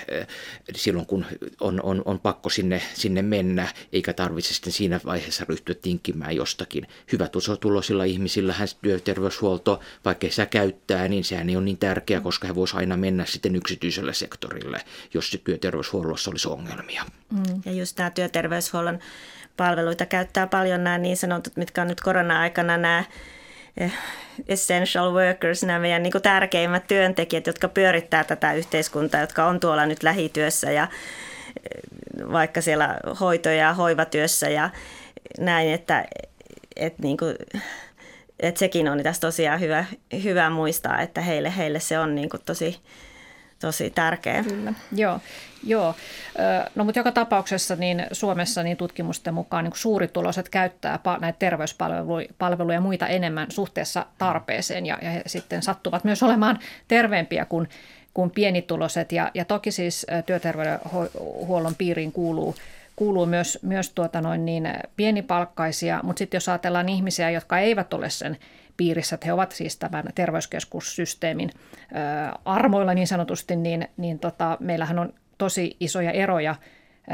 [0.75, 1.25] silloin kun
[1.61, 6.87] on, on, on pakko sinne, sinne mennä, eikä tarvitse sitten siinä vaiheessa ryhtyä tinkimään jostakin.
[7.11, 7.29] Hyvä
[7.59, 12.55] tuloisilla ihmisillä hän työterveyshuolto, vaikka sitä käyttää, niin sehän ei ole niin tärkeä, koska he
[12.55, 14.81] voisivat aina mennä sitten yksityiselle sektorille,
[15.13, 17.03] jos työterveyshuollossa olisi ongelmia.
[17.31, 17.61] Mm.
[17.65, 18.99] Ja just tämä työterveyshuollon
[19.57, 23.07] palveluita käyttää paljon nämä niin sanotut, mitkä on nyt korona-aikana nämä eh,
[24.47, 30.03] essential workers, nämä meidän niin tärkeimmät työntekijät, jotka pyörittää tätä yhteiskuntaa, jotka on tuolla nyt
[30.03, 34.69] lähityössä ja eh, vaikka siellä hoito- ja hoivatyössä ja
[35.39, 36.05] näin, että,
[36.75, 37.35] että, niin kuin,
[38.39, 39.85] että sekin on tässä tosiaan hyvä,
[40.23, 42.79] hyvä muistaa, että heille, heille se on niin kuin tosi,
[43.65, 44.43] tosi tärkeä.
[44.43, 45.19] Kyllä, joo.
[45.63, 45.95] joo.
[46.75, 52.81] No mutta joka tapauksessa niin Suomessa niin tutkimusten mukaan niin suurituloiset käyttää näitä terveyspalveluja ja
[52.81, 57.69] muita enemmän suhteessa tarpeeseen ja, ja he sitten sattuvat myös olemaan terveempiä kuin,
[58.13, 59.11] kuin pienituloiset.
[59.11, 62.55] Ja, ja toki siis työterveydenhuollon piiriin kuuluu
[62.95, 68.09] kuuluu myös, myös tuota noin niin pienipalkkaisia, mutta sitten jos ajatellaan ihmisiä, jotka eivät ole
[68.09, 68.37] sen
[68.77, 71.49] piirissä, että he ovat siis tämän terveyskeskussysteemin
[72.45, 76.55] armoilla niin sanotusti, niin, niin tota, meillähän on tosi isoja eroja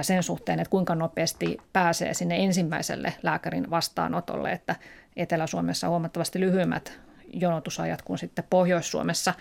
[0.01, 4.75] sen suhteen, että kuinka nopeasti pääsee sinne ensimmäiselle lääkärin vastaanotolle, että
[5.15, 6.99] Etelä-Suomessa on huomattavasti lyhyemmät
[7.33, 9.33] jonotusajat kuin sitten Pohjois-Suomessa.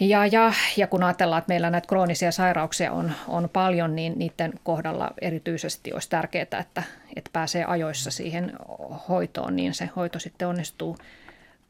[0.00, 4.52] Ja, ja, ja kun ajatellaan, että meillä näitä kroonisia sairauksia on, on paljon, niin niiden
[4.62, 6.82] kohdalla erityisesti olisi tärkeää, että,
[7.16, 8.52] että pääsee ajoissa siihen
[9.08, 10.96] hoitoon, niin se hoito sitten onnistuu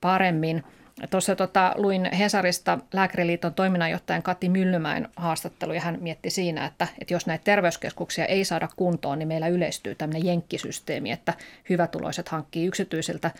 [0.01, 0.65] paremmin.
[1.11, 7.15] Tuossa tota, luin Hesarista Lääkäriliiton toiminnanjohtajan Kati Myllymäen haastattelu ja hän mietti siinä, että, että
[7.15, 11.35] jos näitä terveyskeskuksia ei saada kuntoon, niin meillä yleistyy tämmöinen jenkkisysteemi, että
[11.69, 13.31] hyvätuloiset hankkii yksityisiltä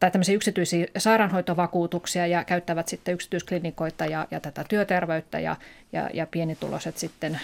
[0.00, 5.56] tai tämmöisiä yksityisiä sairaanhoitovakuutuksia ja käyttävät sitten yksityisklinikoita ja, ja tätä työterveyttä ja,
[5.92, 7.40] ja, ja pienituloiset sitten,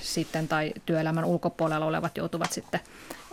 [0.00, 2.80] sitten tai työelämän ulkopuolella olevat joutuvat sitten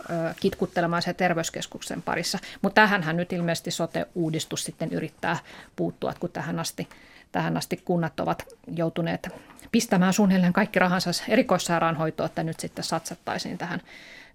[0.00, 2.38] ö, kitkuttelemaan se terveyskeskuksen parissa.
[2.62, 5.38] Mutta tähänhän nyt ilmeisesti sote-uudistus sitten yrittää
[5.76, 6.88] puuttua, kun tähän asti,
[7.32, 8.44] tähän asti kunnat ovat
[8.76, 9.28] joutuneet
[9.72, 13.80] pistämään suunnilleen kaikki rahansa erikoissairaanhoitoon, että nyt sitten satsattaisiin tähän,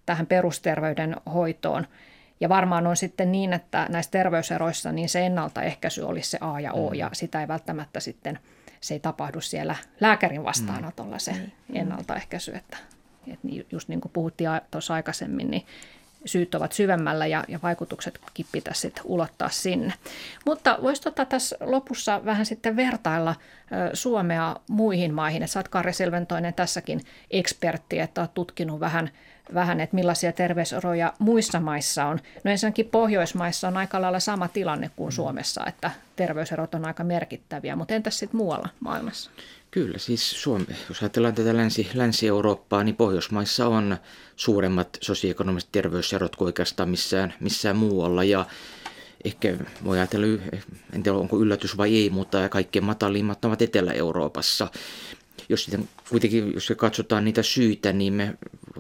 [0.06, 1.88] tähän perusterveydenhoitoon.
[2.40, 6.74] Ja varmaan on sitten niin, että näissä terveyseroissa niin se ennaltaehkäisy olisi se A ja
[6.74, 6.96] O, mm.
[6.96, 8.40] ja sitä ei välttämättä sitten,
[8.82, 11.52] se ei tapahdu siellä lääkärin vastaanotolla se mm.
[11.74, 12.56] ennaltaehkäisy.
[12.56, 12.78] Että,
[13.28, 15.66] että just niin kuin puhuttiin tuossa aikaisemmin, niin
[16.26, 19.94] syyt ovat syvemmällä ja, ja vaikutuksetkin pitäisi sitten ulottaa sinne.
[20.46, 23.36] Mutta voisi tota tässä lopussa vähän sitten vertailla
[23.94, 29.10] Suomea muihin maihin, että sä oot Kari Silventoinen tässäkin ekspertti, että oot tutkinut vähän
[29.54, 32.20] vähän, että millaisia terveyseroja muissa maissa on.
[32.44, 37.76] No ensinnäkin Pohjoismaissa on aika lailla sama tilanne kuin Suomessa, että terveyserot on aika merkittäviä,
[37.76, 39.32] mutta entäs sitten muualla maailmassa?
[39.72, 43.98] Kyllä, siis Suomi, jos ajatellaan tätä Länsi, Länsi-Eurooppaa, niin Pohjoismaissa on
[44.36, 48.24] suuremmat sosioekonomiset terveyserot kuin oikeastaan missään, missään muualla.
[48.24, 48.46] Ja
[49.26, 50.44] ehkä voi ajatella,
[50.94, 54.68] en tiedä onko yllätys vai ei, mutta kaikkein matalimmat ovat Etelä-Euroopassa.
[55.50, 58.34] Jos sitten kuitenkin, jos katsotaan niitä syitä, niin me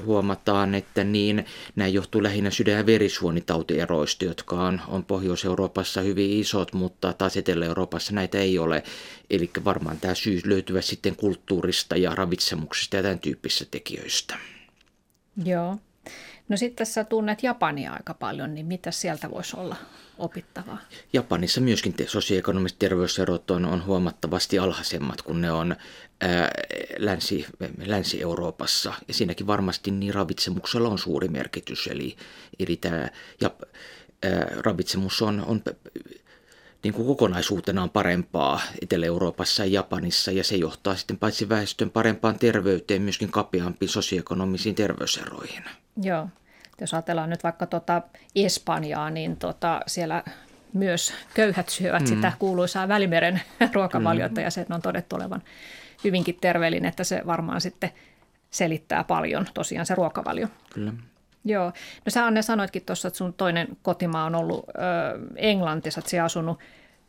[0.05, 1.45] huomataan, että niin,
[1.75, 8.13] nämä johtuu lähinnä sydän- ja verisuonitautieroista, jotka on, on Pohjois-Euroopassa hyvin isot, mutta taas Etelä-Euroopassa
[8.13, 8.83] näitä ei ole.
[9.29, 14.37] Eli varmaan tämä syy löytyy sitten kulttuurista ja ravitsemuksesta ja tämän tyyppisistä tekijöistä.
[15.45, 15.77] Joo.
[16.49, 19.75] No sitten tässä tunnet Japania aika paljon, niin mitä sieltä voisi olla
[20.17, 20.77] opittavaa?
[21.13, 25.75] Japanissa myöskin te- sosioekonomiset terveyserot on, on huomattavasti alhaisemmat kuin ne on
[26.21, 26.51] ää,
[26.97, 27.45] Länsi,
[27.85, 28.93] Länsi-Euroopassa.
[29.07, 31.87] Ja siinäkin varmasti niin ravitsemuksella on suuri merkitys.
[31.87, 32.15] Eli,
[32.59, 33.09] eli tämä
[33.41, 33.51] ja,
[34.49, 35.61] ravitsemus on, on
[36.85, 43.01] niin kuin kokonaisuutenaan parempaa Etelä-Euroopassa ja Japanissa, ja se johtaa sitten paitsi väestön parempaan terveyteen,
[43.01, 45.63] myöskin kapeampiin sosioekonomisiin terveyseroihin.
[46.01, 46.27] Joo.
[46.81, 48.01] Jos ajatellaan nyt vaikka tuota
[48.35, 50.23] Espanjaa, niin tuota, siellä
[50.73, 52.07] myös köyhät syövät mm.
[52.07, 53.41] sitä kuuluisaa Välimeren
[53.73, 54.43] ruokavaliota, mm.
[54.43, 55.43] ja sen on todettu olevan
[56.03, 57.91] hyvinkin terveellinen, että se varmaan sitten
[58.51, 60.47] selittää paljon tosiaan se ruokavalio.
[60.73, 60.93] Kyllä.
[61.45, 61.65] Joo.
[62.05, 64.71] No sä Anne sanoitkin tuossa, että sun toinen kotimaa on ollut ö,
[65.35, 66.59] Englanti, sä oot asunut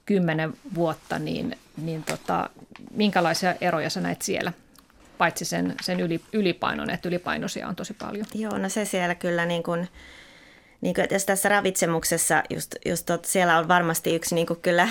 [0.06, 2.50] kymmenen vuotta, niin, niin tota,
[2.94, 4.52] minkälaisia eroja sä näet siellä?
[5.18, 8.26] Paitsi sen, sen yli, ylipainon, että ylipainoisia on tosi paljon.
[8.34, 9.88] Joo, no se siellä kyllä niin kuin,
[10.80, 14.88] niin kuin, jos tässä ravitsemuksessa, just, just tot, siellä on varmasti yksi niin kuin kyllä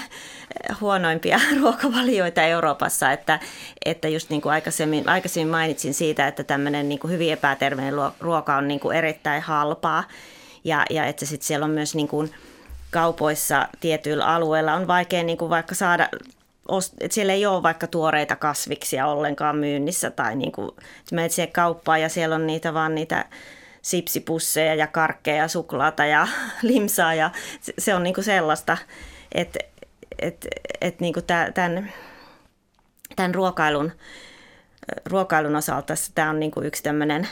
[0.81, 3.39] huonoimpia ruokavalioita Euroopassa, että,
[3.86, 8.55] että just niin kuin aikaisemmin, aikaisemmin mainitsin siitä, että tämmöinen niin kuin hyvin epäterveinen ruoka
[8.55, 10.03] on niin kuin erittäin halpaa.
[10.63, 12.31] Ja, ja että sitten siellä on myös niin kuin
[12.91, 16.09] kaupoissa tietyillä alueilla on vaikea niin kuin vaikka saada
[17.01, 20.69] että siellä ei ole vaikka tuoreita kasviksia ollenkaan myynnissä tai niin kuin,
[20.99, 23.25] että menet siihen kauppaan ja siellä on niitä vaan niitä
[23.86, 26.27] sipsipusseja ja karkkeja ja suklaata ja
[26.61, 27.31] limsaa ja
[27.77, 28.77] se on niinku sellaista,
[29.31, 29.59] että
[30.19, 30.47] et,
[30.81, 31.21] et niinku
[31.53, 31.93] tämän,
[33.15, 33.91] tämän ruokailun,
[35.05, 37.27] ruokailun osalta tämä on niinku yksi tämmöinen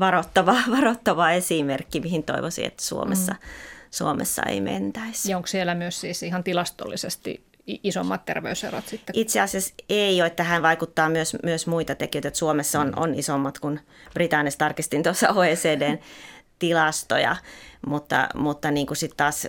[0.00, 3.38] varoittava, varoittava esimerkki, mihin toivoisin, että Suomessa, mm.
[3.90, 5.30] Suomessa ei mentäisi.
[5.30, 9.18] Ja onko siellä myös siis ihan tilastollisesti isommat terveyserot sitten?
[9.18, 12.94] Itse asiassa ei ole, tähän vaikuttaa myös, myös muita tekijöitä, että Suomessa on, mm.
[12.96, 13.80] on isommat kuin
[14.14, 15.98] Britanniassa, tarkistin tuossa OECDn
[16.58, 17.36] tilastoja,
[17.86, 19.48] mutta, mutta niin kuin sitten taas,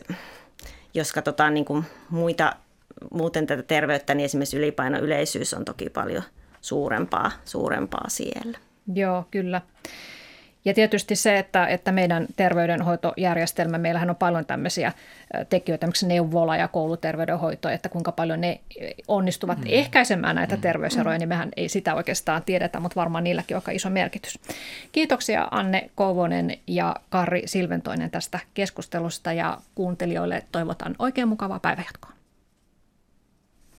[0.94, 2.56] jos katsotaan niin kuin muita,
[3.14, 6.24] muuten tätä terveyttä, niin esimerkiksi ylipaino yleisyys on toki paljon
[6.62, 8.58] suurempaa, suurempaa siellä.
[8.94, 9.62] Joo, kyllä.
[10.66, 14.92] Ja tietysti se, että, että meidän terveydenhoitojärjestelmä, meillähän on paljon tämmöisiä
[15.50, 18.60] tekijöitä, esimerkiksi neuvola ja kouluterveydenhoito, että kuinka paljon ne
[19.08, 19.66] onnistuvat mm.
[19.68, 20.62] ehkäisemään näitä mm.
[20.62, 24.40] terveyseroja, niin mehän ei sitä oikeastaan tiedetä, mutta varmaan niilläkin on aika iso merkitys.
[24.92, 32.17] Kiitoksia Anne Kouvonen ja Karri Silventoinen tästä keskustelusta ja kuuntelijoille toivotan oikein mukavaa päivänjatkoa.